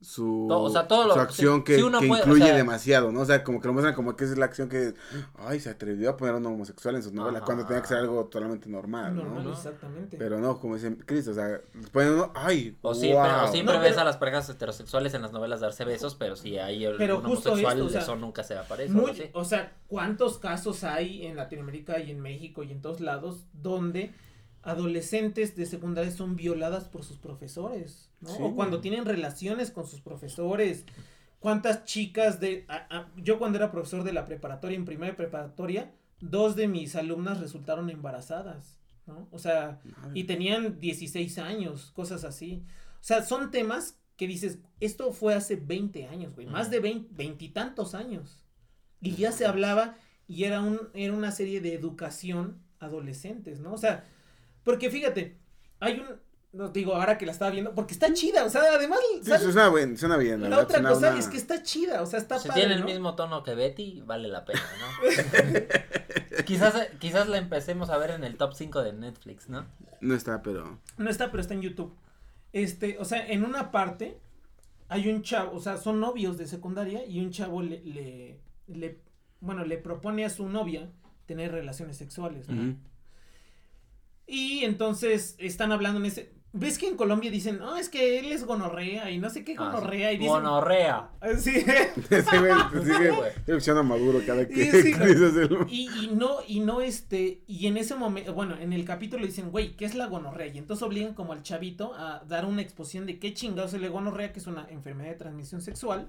[0.00, 2.24] su, No, o sea, todo lo- su acción si- que, si uno que puede, o
[2.26, 3.20] incluye sea- demasiado, ¿no?
[3.20, 4.94] O sea, como que lo muestran como que es la acción que
[5.38, 7.46] ay, se atrevió a poner a un homosexual en sus novelas Ajá.
[7.46, 9.52] cuando tenía que ser algo totalmente normal, Normal, ¿no?
[9.52, 10.16] exactamente.
[10.18, 11.60] Pero no, como dicen Cristo, o sea,
[11.92, 15.22] ponen uno, ay, O siempre, o siempre No, ves pero- a las parejas heterosexuales en
[15.22, 18.44] las novelas darse besos, pero si hay el- Pero homosexual, esto, o sea, eso nunca
[18.44, 18.92] se aparece.
[18.92, 23.46] Muy- o sea, ¿cuántos casos hay en Latinoamérica y en México y en todos lados
[23.54, 24.12] donde
[24.66, 28.10] adolescentes de secundaria son violadas por sus profesores?
[28.20, 28.30] ¿no?
[28.30, 28.36] Sí.
[28.40, 30.84] O cuando tienen relaciones con sus profesores.
[31.38, 32.64] ¿Cuántas chicas de...
[32.68, 36.96] a- a- yo cuando era profesor de la preparatoria, en primera preparatoria, dos de mis
[36.96, 39.28] alumnas resultaron embarazadas, ¿no?
[39.30, 40.18] O sea, Madre.
[40.18, 42.64] y tenían 16 años, cosas así.
[43.00, 47.10] O sea, son temas que dices, esto fue hace 20 años, güey, más de 20,
[47.14, 48.42] veintitantos años.
[49.00, 53.74] Y ya se hablaba y era, un, era una serie de educación adolescentes, ¿no?
[53.74, 54.04] O sea,
[54.66, 55.38] porque fíjate,
[55.80, 56.06] hay un,
[56.52, 59.96] no digo ahora que la estaba viendo, porque está chida, o sea, además, suena, bien,
[59.96, 62.38] suena bien, la verdad, otra suena cosa una- es que está chida, o sea, está
[62.38, 62.86] si padre, tiene el ¿no?
[62.86, 66.42] mismo tono que Betty, vale la pena, ¿no?
[66.46, 69.66] quizás, quizás la empecemos a ver en el top 5 de Netflix, ¿no?
[70.00, 70.78] No está, pero...
[70.98, 71.94] No está, pero está en YouTube.
[72.52, 74.18] Este, o sea, en una parte
[74.88, 79.00] hay un chavo, o sea, son novios de secundaria y un chavo le, le, le-
[79.40, 80.88] bueno, le propone a su novia
[81.26, 82.76] tener relaciones sexuales, ¿no?
[84.26, 88.32] Y entonces están hablando en ese, ¿ves que en Colombia dicen, no, es que él
[88.32, 89.76] es gonorrea y no sé qué Ah, sí.
[89.76, 91.10] gonorrea y dicen, Gonorrea.
[91.20, 91.52] Ah, sí,
[92.10, 93.78] güey sigue güey.
[93.78, 97.76] a Maduro cada que Sí, sí, el- Y, y no, y no este, y en
[97.76, 100.48] ese momento, bueno, en el capítulo dicen, güey, ¿qué es la gonorrea?
[100.48, 103.88] Y entonces obligan como al chavito a dar una exposición de qué chingados es la
[103.88, 106.08] gonorrea, que es una enfermedad de transmisión sexual.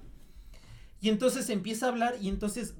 [1.00, 2.74] Y entonces empieza a hablar y entonces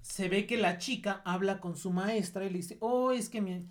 [0.00, 3.42] se ve que la chica habla con su maestra y le dice, oh, es que
[3.42, 3.66] mi...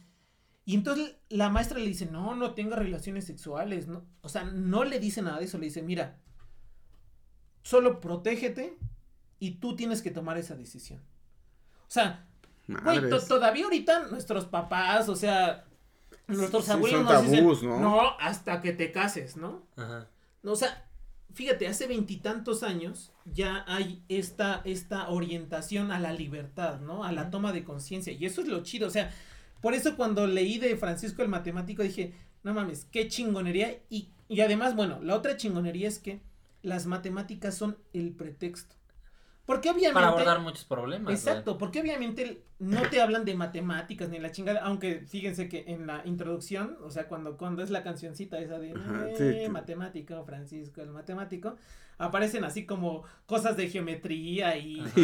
[0.65, 4.83] Y entonces la maestra le dice, no, no tenga relaciones sexuales, no, o sea, no
[4.83, 6.17] le dice nada de eso, le dice, mira,
[7.61, 8.77] solo protégete
[9.39, 10.99] y tú tienes que tomar esa decisión.
[11.87, 12.25] O sea,
[12.67, 15.65] güey, todavía ahorita nuestros papás, o sea,
[16.27, 17.79] nuestros Sí, abuelos son nos dicen, tabús, ¿no?
[17.79, 19.67] no, hasta que te cases, ¿no?
[19.75, 20.07] Ajá.
[20.41, 20.87] No, O sea,
[21.33, 27.03] fíjate, hace veintitantos años ya hay esta, esta orientación a la libertad, ¿no?
[27.03, 28.13] A la toma de conciencia.
[28.13, 28.87] Y eso es lo chido.
[28.87, 29.11] O sea,
[29.65, 33.79] por eso cuando leí de Francisco el Matemático dije, no mames, qué chingonería.
[33.89, 36.21] Y, y además, bueno, la otra chingonería es que
[36.61, 38.75] las matemáticas son el pretexto.
[39.43, 39.95] Porque obviamente...
[39.95, 41.11] Para abordar muchos problemas.
[41.11, 45.87] Exacto, porque obviamente no te hablan de matemáticas ni la chingada, aunque fíjense que en
[45.87, 49.49] la introducción, o sea, cuando, cuando es la cancioncita esa de Ajá, eh, sí, sí.
[49.49, 51.55] matemático, Francisco el matemático,
[51.97, 55.01] aparecen así como cosas de geometría y, y,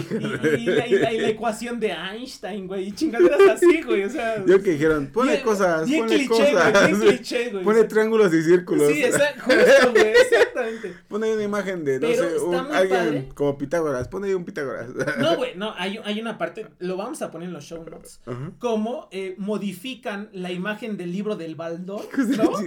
[0.58, 4.10] y la, y la- y la ecuación de Einstein, güey, y chingaderas así, güey, o
[4.10, 4.46] sea.
[4.46, 6.88] Yo que dijeron, bien- cosas, bien ponle cliché, güey, cosas.
[7.00, 8.92] bien cliché, güey, Ponle o sea, triángulos y círculos.
[8.92, 10.94] Sí, exacto, justo, güey, exactamente.
[11.08, 13.30] Pon ahí una imagen de, no Pero sé, un- alguien padre.
[13.36, 14.08] como Pitágoras.
[14.10, 14.90] Pon ahí un Pitágoras.
[15.18, 18.22] No, güey, no, hay, hay una parte, lo vamos a poner en los show notes.
[18.60, 22.58] Cómo eh, modifican la imagen del libro del Baldor, ¿no?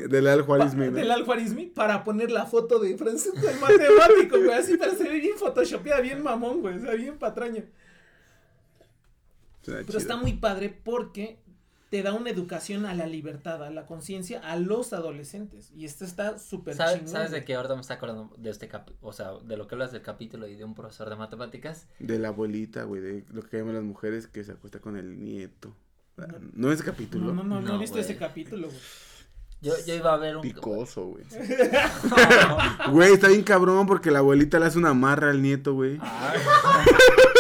[0.97, 5.21] Del Al-Juarismi para poner la foto de Francisco el matemático, güey, así, pero se ve
[5.21, 7.65] bien photoshopeada, bien mamón, güey, o sea, bien patraña.
[9.65, 9.99] Pero chido.
[9.99, 11.39] está muy padre porque
[11.95, 15.71] te da una educación a la libertad, a la conciencia, a los adolescentes.
[15.77, 17.13] Y esto está súper ¿Sabes, chingón.
[17.13, 19.77] ¿Sabes de qué ahorita me está acordando de este cap o sea, de lo que
[19.77, 21.87] hablas del capítulo y de un profesor de matemáticas?
[22.01, 25.23] De la abuelita, güey, de lo que llaman las mujeres que se acuesta con el
[25.23, 25.73] nieto.
[26.17, 26.27] No.
[26.55, 27.27] ¿No es capítulo?
[27.27, 28.05] No, no, no, no, he visto güey.
[28.05, 28.81] ese capítulo, güey.
[29.61, 30.43] Yo, yo iba a ver un.
[30.43, 31.25] Picoso, güey.
[32.91, 36.01] Güey, está bien cabrón porque la abuelita le hace una amarra al nieto, güey.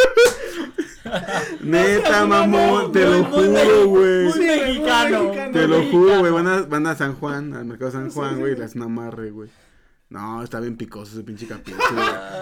[1.60, 4.24] Neta, mamón, te lo juro, güey.
[4.28, 5.30] muy mexicano.
[5.52, 6.32] Te lo juro, güey.
[6.32, 8.86] Van a, van a San Juan, al mercado San Juan, güey, y le hacen una
[8.86, 9.48] amarre, güey.
[10.10, 11.82] No, está bien picoso ese pinche capítulo.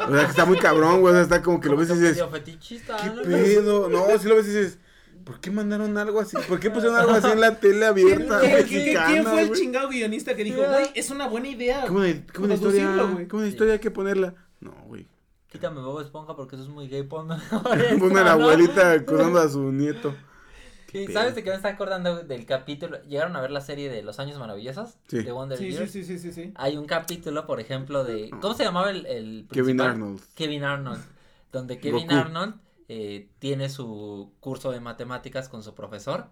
[0.08, 1.12] O sea, que está muy cabrón, güey.
[1.12, 3.22] O sea, está como que lo ves y dices, ¿qué ¿no?
[3.22, 3.88] pedo?
[3.88, 4.78] No, si lo ves y dices,
[5.24, 6.36] ¿por qué mandaron algo así?
[6.48, 9.42] ¿Por qué pusieron algo así en la tele abierta ¿Qué- qué- qué- mexicana, ¿Quién fue
[9.42, 11.84] el chingado guionista que dijo, güey, es una buena idea?
[11.86, 12.96] ¿Cómo una, cómo una historia?
[12.96, 13.28] güey?
[13.28, 14.34] ¿Cómo una historia hay que ponerla?
[14.60, 15.06] No, güey.
[15.52, 17.02] Quítame Bob Esponja porque eso es muy gay.
[17.02, 17.36] Ponme
[17.98, 20.14] Pone a la abuelita acusando a su nieto.
[21.12, 23.02] ¿Sabes de qué me está acordando del capítulo?
[23.02, 24.96] ¿Llegaron a ver la serie de Los Años Maravillosos?
[25.08, 25.22] Sí.
[25.22, 26.52] De Wonder Sí, sí, sí, sí, sí, sí.
[26.54, 28.30] Hay un capítulo, por ejemplo, de...
[28.40, 29.80] ¿Cómo se llamaba el, el Kevin?
[29.80, 30.22] Arnold.
[30.34, 31.02] Kevin Arnold.
[31.52, 32.14] Donde Kevin Goku.
[32.14, 32.54] Arnold
[32.88, 36.30] eh, tiene su curso de matemáticas con su profesor.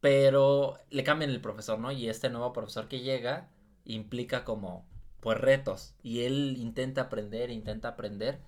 [0.00, 1.90] Pero le cambian el profesor, ¿no?
[1.90, 3.48] Y este nuevo profesor que llega
[3.84, 4.86] implica como,
[5.20, 5.94] pues, retos.
[6.02, 8.40] Y él intenta aprender, intenta aprender.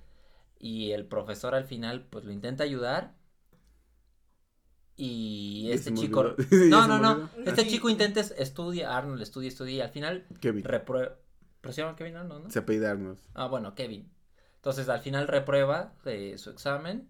[0.59, 3.15] Y el profesor al final, pues, lo intenta ayudar.
[4.97, 6.35] Y este chico...
[6.51, 7.29] Sí, No, no, no.
[7.45, 7.71] Este Sí.
[7.71, 9.75] chico intenta estudia, Arnold estudia, estudia.
[9.77, 10.65] Y al final Kevin.
[10.65, 11.17] reprueba...
[11.61, 12.51] ¿Pero se llama Kevin Arnold, no?
[12.51, 13.19] Se apellida Arnold.
[13.35, 14.11] Ah, bueno, Kevin.
[14.57, 17.09] Entonces al final reprueba eh, su examen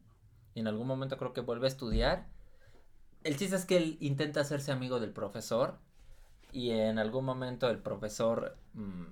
[0.55, 2.29] y en algún momento creo que vuelve a estudiar.
[3.25, 5.79] El chiste es que él intenta hacerse amigo del profesor
[6.51, 9.05] y en algún momento el profesor mm,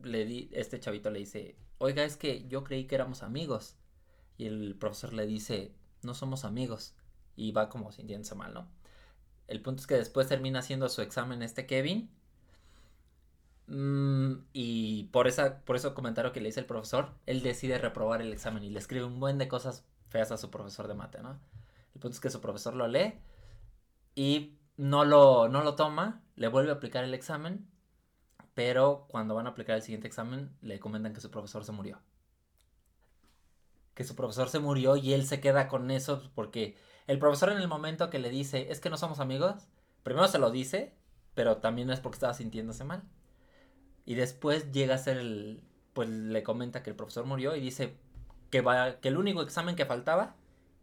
[0.00, 3.76] le di, este chavito le dice, oiga, es que yo creí que éramos amigos.
[4.38, 6.94] Y el profesor le dice, no somos amigos.
[7.36, 8.68] Y va como sintiéndose mal, ¿no?
[9.46, 12.10] El punto es que después termina haciendo su examen este Kevin.
[13.68, 18.22] Mm, y por esa, por ese comentario que le dice el profesor, él decide reprobar
[18.22, 21.22] el examen y le escribe un buen de cosas feas a su profesor de mate,
[21.22, 21.38] ¿no?
[21.94, 23.14] El punto es que su profesor lo lee
[24.14, 27.66] y no lo, no lo toma, le vuelve a aplicar el examen,
[28.56, 32.00] pero cuando van a aplicar el siguiente examen le comentan que su profesor se murió.
[33.92, 36.74] Que su profesor se murió y él se queda con eso porque
[37.06, 39.68] el profesor en el momento que le dice, es que no somos amigos,
[40.02, 40.94] primero se lo dice,
[41.34, 43.02] pero también es porque estaba sintiéndose mal.
[44.06, 45.62] Y después llega a ser el.
[45.92, 47.98] Pues le comenta que el profesor murió y dice
[48.50, 50.36] que, va, que el único examen que faltaba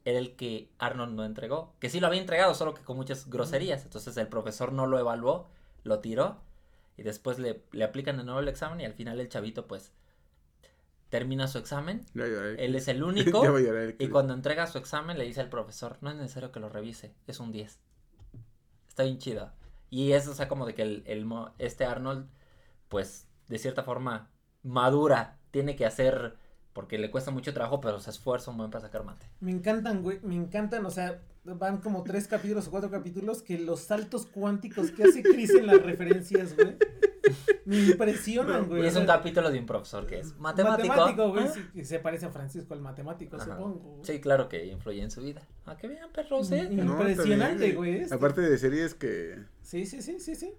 [0.05, 1.73] era el que Arnold no entregó.
[1.79, 3.83] Que sí lo había entregado, solo que con muchas groserías.
[3.83, 5.49] Entonces el profesor no lo evaluó,
[5.83, 6.52] lo tiró.
[6.97, 9.91] Y después le, le aplican de nuevo el examen y al final el chavito, pues.
[11.09, 12.05] Termina su examen.
[12.15, 13.43] Él es el único.
[13.43, 13.95] ya voy a llorar.
[13.99, 17.13] Y cuando entrega su examen le dice al profesor, no es necesario que lo revise,
[17.27, 17.79] es un 10.
[18.87, 19.51] Está bien chido.
[19.89, 21.27] Y eso, o sea, como de que el, el
[21.59, 22.27] este Arnold,
[22.89, 24.31] pues, de cierta forma,
[24.63, 26.35] madura, tiene que hacer,
[26.73, 29.27] porque le cuesta mucho trabajo, pero se esfuerza un buen para sacar mate.
[29.39, 33.57] Me encantan, güey, me encantan, o sea, van como tres capítulos o cuatro capítulos que
[33.59, 36.77] los saltos cuánticos que hace Chris en las referencias, güey,
[37.65, 38.83] me impresionan, güey.
[38.83, 40.87] Y es un capítulo de un profesor que es matemático.
[40.89, 41.53] Matemático, güey, Ah.
[41.73, 43.45] sí, se parece a Francisco el matemático, Ajá.
[43.45, 43.79] supongo.
[43.79, 44.05] güey.
[44.05, 45.41] Sí, claro que influye en su vida.
[45.65, 46.69] Ah, que vean, perros, ¿eh?
[46.69, 48.15] Mm, No, Impresionante, también, güey, este.
[48.15, 49.37] Aparte de series que.
[49.61, 50.53] Sí, sí, sí, sí, sí.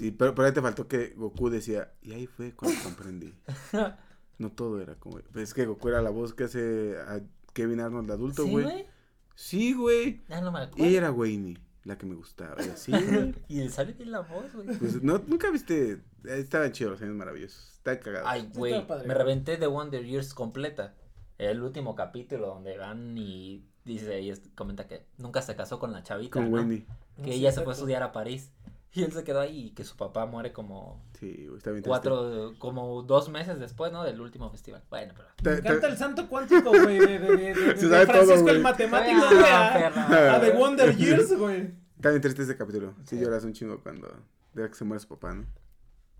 [0.00, 3.32] Y, pero, pero ahí te faltó que Goku decía, y ahí fue cuando comprendí.
[4.38, 5.20] No todo era como.
[5.30, 7.20] pues es que Goku era la voz que hace a
[7.52, 8.64] Kevin Arnold de adulto, ¿Sí, güey.
[8.64, 8.86] güey?
[9.34, 10.22] Sí, güey.
[10.28, 10.84] Ya no me acuerdo.
[10.90, 12.56] Y era Wayne, la que me gustaba.
[12.64, 13.34] Y así, güey.
[13.48, 14.66] Y él sale bien la voz, güey.
[14.78, 16.02] Pues, no, nunca viste.
[16.24, 17.72] Estaban chidos los años maravillosos.
[17.74, 18.26] Está cagado.
[18.28, 20.94] Ay, Sí, güey, me reventé The Wonder Years completa.
[21.38, 26.02] El último capítulo donde van y dice y comenta que nunca se casó con la
[26.02, 26.56] chavita, Con ¿no?
[26.58, 26.86] Wayne.
[27.16, 28.52] Que Sí, ella se fue a estudiar a París.
[28.94, 31.82] Y él se quedó ahí y que su papá muere como Sí, güey, está bien
[31.82, 31.88] triste.
[31.88, 34.04] cuatro, como dos meses después, ¿no?
[34.04, 34.82] Del último festival.
[34.90, 35.28] Bueno, pero.
[35.38, 38.06] Me Te- te- encanta el santo cuántico, güey, de, de, de, de- Se de sabe
[38.06, 40.34] todo, Francisco el matemático, Ah, güey, a, perra.
[40.36, 41.70] a The Wonder Years, güey.
[41.96, 42.94] Está bien triste este capítulo.
[43.04, 44.08] Sí, lloras un chingo cuando.
[44.52, 45.46] De que se muere su papá, ¿no?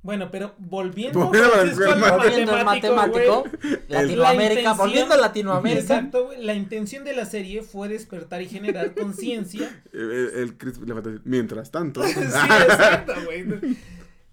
[0.02, 3.44] Bueno, pero volviendo al matemático.
[3.88, 5.80] Latinoamérica, volviendo a Latinoamérica.
[5.80, 6.42] Exacto, güey.
[6.44, 9.70] La intención de la serie fue despertar y generar conciencia.
[9.92, 12.02] El, el- Mientras tanto.
[12.06, 13.76] sí, exacto, güey.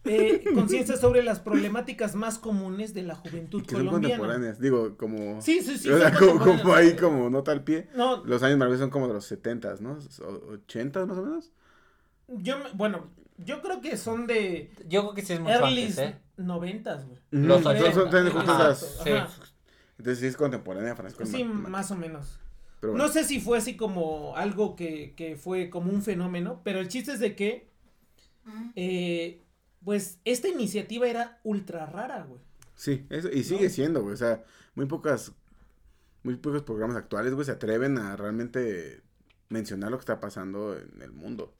[0.06, 4.18] Eh, conciencia sobre las problemáticas más comunes de la juventud que son colombiana.
[4.18, 4.60] contemporáneas.
[4.60, 5.40] Digo, como.
[5.42, 5.90] Sí, sí, sí.
[5.92, 7.90] o sea, son como, ahí, como nota al pie.
[7.96, 10.00] No, Los años maravillosos son como de los 70 ¿no?
[10.26, 11.52] O- 80 más o menos.
[12.28, 13.12] yo, me- bueno,
[13.44, 16.16] yo creo que son de Yo creo que sí es mucho early antes, ¿eh?
[16.38, 17.20] noventas, güey.
[17.32, 17.94] Los Ujú, ochenta.
[17.94, 19.10] son- son justo Ajá, las- sí.
[19.98, 21.26] Entonces sí es contemporánea, Francisco.
[21.26, 22.40] Sí, más o menos.
[22.80, 23.06] Pero bueno.
[23.08, 26.88] No sé si fue así como algo que, que fue como un fenómeno, pero el
[26.88, 27.70] chiste es de que,
[28.76, 29.44] eh,
[29.84, 32.40] pues, esta iniciativa era ultra rara, güey.
[32.76, 33.70] Sí, eso, y sigue ¿No?
[33.70, 34.14] siendo, güey.
[34.14, 34.44] O sea,
[34.76, 35.34] muy pocas.
[36.24, 39.02] Muy pocos programas actuales, güey, se atreven a realmente
[39.48, 41.54] mencionar lo que está pasando en el mundo.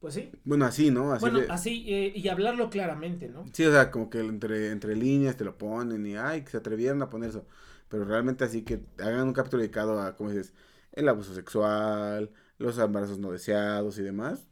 [0.00, 0.30] Pues sí.
[0.44, 1.12] Bueno, así, ¿no?
[1.12, 3.44] Así bueno, de- así, eh, y hablarlo claramente, ¿no?
[3.52, 6.56] Sí, o sea, como que entre, entre líneas te lo ponen y, ay, que se
[6.58, 7.46] atrevieron a poner eso.
[7.88, 10.52] Pero realmente así que hagan un capítulo dedicado a, como dices,
[10.92, 14.46] el abuso sexual, los embarazos no deseados y demás.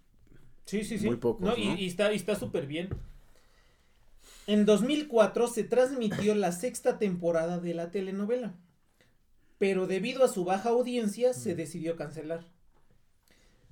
[0.64, 1.07] Sí, sí, sí.
[1.07, 1.76] Muy pocos, y, ¿no?
[1.76, 2.88] y está y está súper bien.
[4.47, 8.55] En 2004 se transmitió la sexta temporada de la telenovela,
[9.59, 12.44] pero debido a su baja audiencia se decidió cancelar.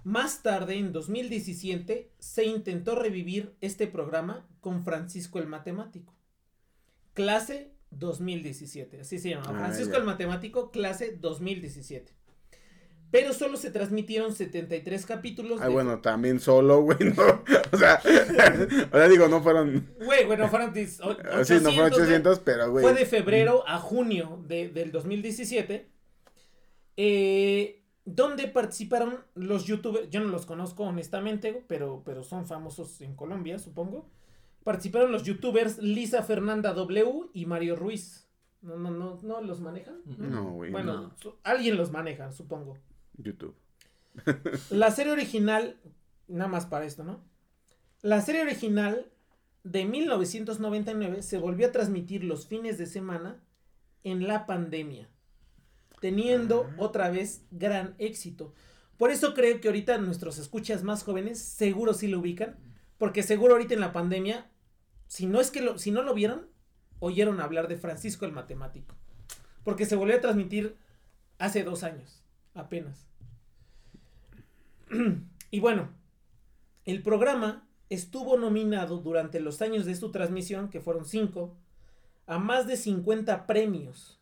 [0.05, 6.15] Más tarde, en 2017, se intentó revivir este programa con Francisco el Matemático.
[7.15, 9.47] Clase 2017, así se llama.
[9.49, 12.13] Ah, Francisco el Matemático, clase 2017.
[13.11, 15.61] Pero solo se transmitieron 73 capítulos.
[15.61, 17.45] Ay, de- bueno, también solo, güey, ¿no?
[17.73, 18.01] O sea,
[18.93, 20.75] o sea, digo, no fueron, Güey, bueno, fueron o-
[21.45, 22.03] sí, no fueron 800, güey.
[22.03, 22.83] 800, pero, güey.
[22.85, 25.89] Fue de febrero a junio de- del 2017.
[26.97, 30.11] eh, donde participaron los youtubers.
[30.11, 34.09] Yo no los conozco honestamente, pero, pero son famosos en Colombia, supongo.
[34.63, 38.29] Participaron los youtubers Lisa Fernanda W y Mario Ruiz.
[38.63, 40.01] No, no, no, no los manejan.
[40.07, 41.13] No, güey, Bueno, no.
[41.21, 42.79] su- alguien los maneja, supongo.
[43.19, 43.55] YouTube.
[44.71, 45.77] La serie original,
[46.29, 47.21] nada más para esto, ¿no?
[48.01, 49.07] La serie original
[49.65, 53.43] de 1999 se volvió a transmitir los fines de semana
[54.03, 55.09] en la pandemia,
[56.05, 58.53] teniendo otra vez gran éxito.
[58.99, 62.59] Por eso creo que ahorita nuestros escuchas más jóvenes seguro sí lo ubican,
[62.99, 64.51] porque seguro ahorita en la pandemia,
[65.07, 66.47] si no es que lo, si no lo vieron,
[66.99, 68.95] oyeron hablar de Francisco el Matemático,
[69.65, 70.77] porque se volvió a transmitir
[71.39, 73.07] hace dos años, apenas.
[75.51, 75.89] Y bueno,
[76.85, 81.57] el programa estuvo nominado durante los años de su transmisión, que fueron cinco,
[82.27, 84.21] a más de 50 premios.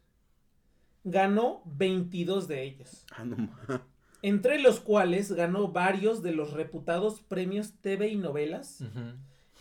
[1.04, 3.80] Ganó 22 de ellos, Ah, no mames.
[4.22, 8.84] entre los cuales ganó varios de los reputados premios TV y novelas,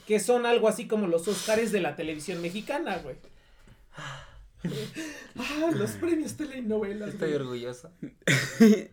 [0.07, 3.15] que son algo así como los Óscares de la televisión mexicana, güey.
[3.97, 7.09] Ah, los premios TV y novelas.
[7.09, 7.41] Estoy güey.
[7.41, 7.89] orgulloso.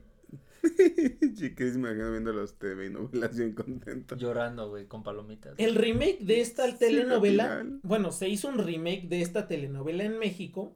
[1.35, 4.17] Chiquis, me imagino viendo los TV y novelas bien contento.
[4.17, 5.55] Llorando, güey, con palomitas.
[5.59, 10.75] El remake de esta telenovela, bueno, se hizo un remake de esta telenovela en México,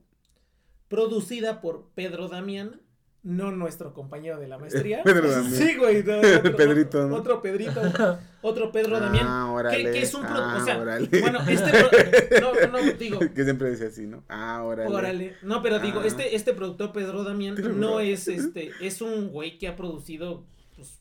[0.92, 2.82] producida por Pedro Damián,
[3.22, 5.02] no nuestro compañero de la maestría.
[5.04, 5.52] Pedro Damián.
[5.54, 6.02] Sí, güey.
[6.04, 7.16] no, otro, Pedrito, ¿no?
[7.16, 7.80] Otro Pedrito.
[8.42, 9.24] Otro Pedro Damián.
[9.26, 9.84] Ah, órale.
[9.84, 11.08] que, que es un pro- ah, o sea, órale.
[11.20, 14.24] bueno, este pro- no, no, digo, que siempre dice así, ¿no?
[14.28, 14.92] Ah, órale.
[14.94, 15.36] órale.
[15.42, 16.06] No, pero digo, Ah.
[16.06, 21.00] este, este productor Pedro Damián no es este, es un güey que ha producido pues,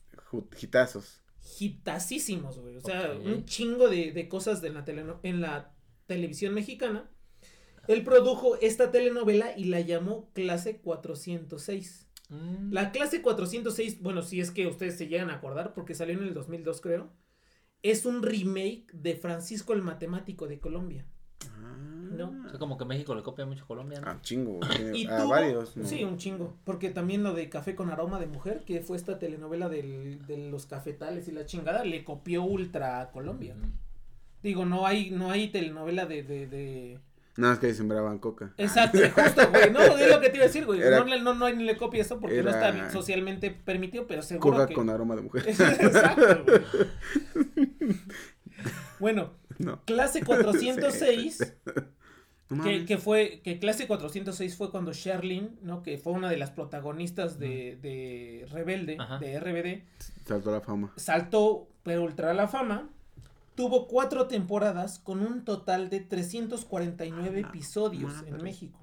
[0.61, 1.21] Hitazos.
[1.59, 2.77] hitasísimos, güey.
[2.77, 5.73] O sea, un chingo de, de cosas de la teleno- en la
[6.05, 7.09] televisión mexicana.
[7.87, 12.07] Él produjo esta telenovela y la llamó Clase 406.
[12.29, 12.71] Mm.
[12.71, 16.23] La clase 406, bueno, si es que ustedes se llegan a acordar, porque salió en
[16.23, 17.09] el 2002 creo,
[17.83, 21.05] es un remake de Francisco el Matemático de Colombia.
[21.57, 21.77] Ah.
[22.11, 22.43] No.
[22.45, 24.07] O sea, como que México le copia mucho a Colombia, ¿no?
[24.09, 24.59] Ah, chingo.
[24.93, 25.75] Y ah, tuvo- varios.
[25.77, 25.85] ¿no?
[25.85, 26.57] Sí, un chingo.
[26.63, 30.49] Porque también lo de Café con Aroma de Mujer, que fue esta telenovela del- de
[30.49, 33.55] los cafetales y la chingada, le copió ultra a Colombia.
[34.43, 36.99] Digo, no hay, no hay telenovela de, de, de...
[37.37, 38.53] Nada más que ahí sembraban coca.
[38.57, 39.71] Exacto, justo, güey.
[39.71, 40.81] No, es lo que te iba a decir, güey.
[40.81, 44.05] Era- no, le- no, no hay ni le copia eso porque no está socialmente permitido,
[44.07, 44.73] pero seguro Coca que...
[44.73, 45.43] con aroma de mujer.
[45.47, 46.61] Exacto, güey.
[48.99, 49.81] Bueno, no.
[49.85, 51.53] clase 406,
[52.49, 55.81] No que, que fue, que clase 406 fue cuando Sherlyn, ¿no?
[55.83, 59.17] Que fue una de las protagonistas de, de Rebelde, Ajá.
[59.19, 59.83] de RBD,
[60.27, 60.91] Saltó la fama.
[60.97, 62.89] saltó pero ultra a la fama.
[63.55, 68.41] Tuvo cuatro temporadas con un total de 349 Ah, episodios en.
[68.43, 68.79] México.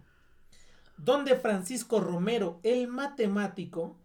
[0.96, 3.98] Donde Francisco Romero, el matemático,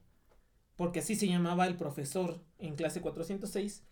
[0.76, 3.84] porque así se llamaba el profesor en clase 406,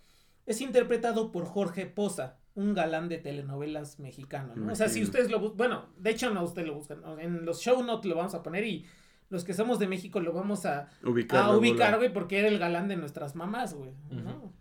[0.45, 4.53] es interpretado por Jorge Poza, un galán de telenovelas mexicano.
[4.55, 4.71] ¿no?
[4.71, 7.59] O sea, si ustedes lo buscan, bueno, de hecho no, ustedes lo buscan, en los
[7.61, 8.85] show notes lo vamos a poner y
[9.29, 11.97] los que somos de México lo vamos a, Ubicar.
[11.97, 14.53] güey, porque era el galán de nuestras mamás, güey, ¿no?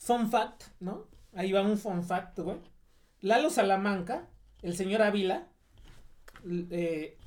[0.00, 1.06] Fun fact, ¿no?
[1.34, 2.56] Ahí va un fun fact, güey.
[3.20, 4.26] Lalo Salamanca,
[4.62, 5.46] el señor Ávila,
[6.70, 7.18] eh,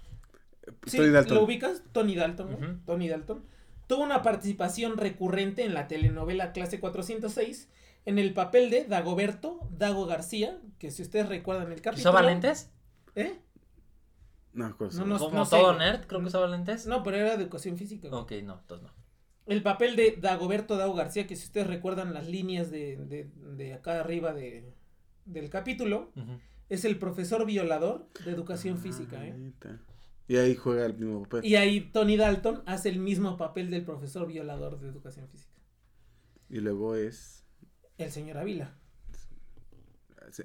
[0.88, 1.38] sí, Tony Dalton.
[1.38, 1.84] ¿lo ubicas?
[1.92, 2.80] Tony Dalton, Ujú.
[2.86, 3.46] Tony Dalton.
[3.86, 7.70] Tuvo una participación recurrente en la telenovela Clase 406
[8.06, 12.10] en el papel de Dagoberto Dago García, que si ustedes recuerdan el capítulo...
[12.10, 12.72] ¿Usaba lentes?
[13.16, 13.40] ¿Eh?
[14.54, 15.00] No, cosa.
[15.00, 16.88] No, no, Como no todo nerd, creo que usaba lentes.
[16.88, 18.10] No, pero era de educación física.
[18.10, 18.22] güey.
[18.22, 19.03] Ok, no, entonces no.
[19.46, 23.74] El papel de Dagoberto Dago García, que si ustedes recuerdan las líneas de, de, de
[23.74, 24.74] acá arriba de,
[25.26, 26.12] del capítulo,
[26.70, 29.54] es el profesor violador de educación Ah, física, ¿eh?
[30.28, 31.46] Y ahí juega el mismo papel.
[31.46, 35.60] Y ahí Tony Dalton hace el mismo papel del profesor violador de educación física.
[36.50, 37.46] Y luego es.
[37.98, 38.78] El señor Ávila.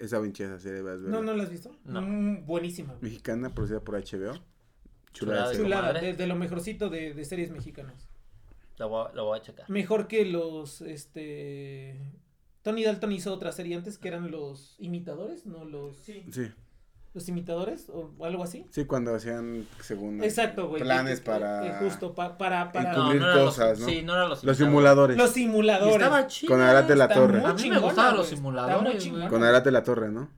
[0.01, 1.11] Esa vincheza serie, vas a ver.
[1.11, 1.71] ¿No, no la has visto?
[1.85, 2.03] No.
[2.03, 2.97] Mm, buenísima.
[3.01, 4.03] Mexicana, producida por HBO.
[4.03, 4.33] Chulada
[5.13, 5.49] Chulada.
[5.49, 5.65] de serie.
[5.65, 6.07] Chulada, comadre.
[6.09, 8.08] de, de lo mejorcito de, de series mexicanas.
[8.79, 9.69] Lo voy, a- lo voy a checar.
[9.71, 12.01] Mejor que los, este...
[12.63, 15.65] Tony Dalton hizo otra serie antes que eran los imitadores, ¿no?
[15.65, 16.25] Los, Sí.
[17.15, 18.67] los imitadores o algo así.
[18.71, 20.23] Sí, cuando hacían, según.
[20.23, 20.83] Exacto, güey.
[20.83, 21.63] Planes que- para.
[21.63, 22.71] que justo pa- para...
[22.73, 23.87] para Encubrir no cosas, los, ¿no?
[23.89, 25.17] Sí, no eran los Los simuladores.
[25.17, 25.95] Los simuladores.
[25.97, 26.53] estaba chido.
[26.53, 27.43] Con Arate la Torre.
[27.45, 29.29] A mí me gustaban los simuladores, chingona.
[29.29, 30.29] Con Arate la Torre, ¿no?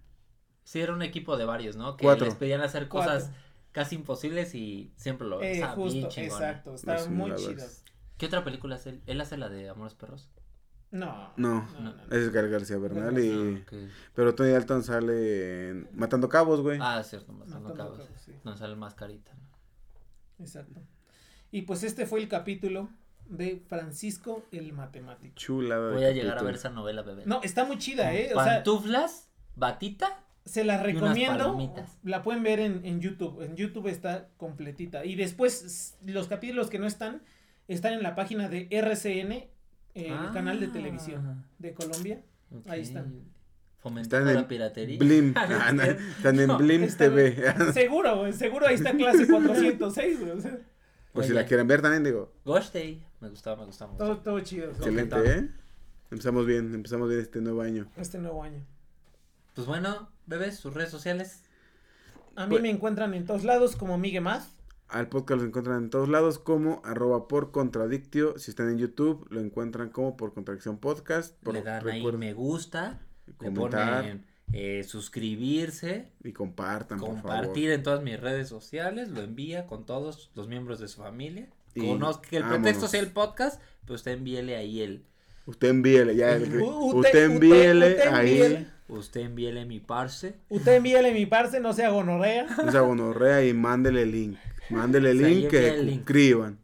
[0.63, 1.97] Sí, era un equipo de varios, ¿no?
[1.97, 2.27] Que Cuatro.
[2.27, 3.13] les pedían hacer Cuatro.
[3.15, 3.31] cosas
[3.73, 6.71] casi imposibles y siempre lo Eh, bien justo, exacto.
[6.73, 6.99] Los muy
[7.33, 7.85] simuladores.
[8.21, 9.03] ¿Qué otra película hace él?
[9.07, 10.29] ¿Él hace la de Amores Perros?
[10.91, 11.33] No.
[11.39, 11.67] No.
[11.81, 12.03] no, no.
[12.11, 13.65] Es Gael García Bernal y...
[14.15, 16.79] Pero Tony Dalton sale en Matando Cabos, güey.
[16.83, 18.07] Ah, es cierto, Matando Matando Cabos.
[18.07, 18.33] Cabos, sí.
[18.45, 19.33] No sale más carita.
[19.33, 20.45] ¿no?
[20.45, 20.83] Exacto.
[21.51, 22.91] Y pues este fue el capítulo
[23.25, 25.35] de Francisco el Matemático.
[25.37, 25.89] Chulada.
[25.89, 27.23] de Voy a llegar a ver esa novela, bebé.
[27.25, 28.33] No, está muy chida, ¿eh?
[28.35, 30.23] O sea, Pantuflas, batita.
[30.45, 31.39] se la recomiendo.
[31.39, 31.97] palomitas.
[32.03, 33.41] La pueden ver en, en YouTube.
[33.41, 35.07] En YouTube está completita.
[35.07, 37.23] Y después, los capítulos que no están,
[37.75, 39.49] están en la página de RCN,
[39.95, 40.31] el Ah.
[40.33, 42.23] canal de televisión de Colombia.
[42.69, 43.25] Ahí están.
[43.79, 44.99] Fomentando Están la piratería.
[44.99, 45.33] Blim.
[45.37, 45.87] Ah, no Ah.
[45.87, 47.73] Están en No, Blim Están- TV.
[47.73, 48.33] Seguro, güey.
[48.33, 50.33] Seguro ahí está clase 406, güey.
[50.33, 50.59] O sea,
[51.13, 52.33] Pues si la quieren ver también, digo.
[52.45, 53.03] Ghost Day.
[53.21, 54.05] Me gustaba, me gustaba mucho.
[54.05, 54.71] todo, todo chido.
[54.71, 55.49] Excelente, ¿eh?
[56.11, 57.91] Empezamos bien, empezamos bien este nuevo año.
[57.97, 58.65] Este nuevo año.
[59.55, 61.43] Pues bueno, bebés, sus redes sociales.
[62.37, 64.53] A mí Pues- me encuentran en todos lados como Migue Más.
[64.91, 68.37] Al podcast lo encuentran en todos lados como arroba por contradictio.
[68.39, 71.37] Si están en YouTube, lo encuentran como por contradicción podcast.
[71.43, 73.01] Por, le dan ahí me gusta.
[73.27, 76.09] Le comentar ponen eh, suscribirse.
[76.25, 77.23] y compartan, por favor.
[77.23, 81.49] compartir en todas mis redes sociales, lo envía con todos los miembros de su familia.
[81.77, 82.63] Y Conozca que el vámonos.
[82.63, 85.05] pretexto sea el podcast, pero usted envíele ahí el,
[85.47, 86.35] Usted envíele, ya.
[86.35, 88.41] el- U- usted envíele ahí.
[88.41, 88.67] envíele.
[88.89, 90.35] usted envíele mi parce.
[90.49, 92.47] Usted envíale mi parce, no sea gonorrea.
[92.67, 94.37] Esa gonorrea y mándele el link.
[94.71, 95.99] Mándele el link que el link.
[95.99, 96.59] suscriban.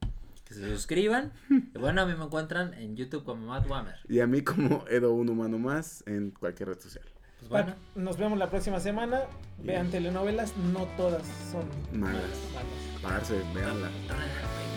[0.45, 1.33] Que se suscriban.
[1.51, 3.97] y bueno, a mí me encuentran en YouTube como Matt Wammer.
[4.09, 7.05] Y a mí como Edo Un Humano Más en cualquier red social.
[7.39, 9.21] Pues bueno, Nos vemos la próxima semana.
[9.63, 11.65] Vean telenovelas, no todas son
[12.01, 12.23] Malas.
[12.55, 13.03] malas.
[13.03, 13.89] Parce, véanla.
[13.89, 14.76] Bye.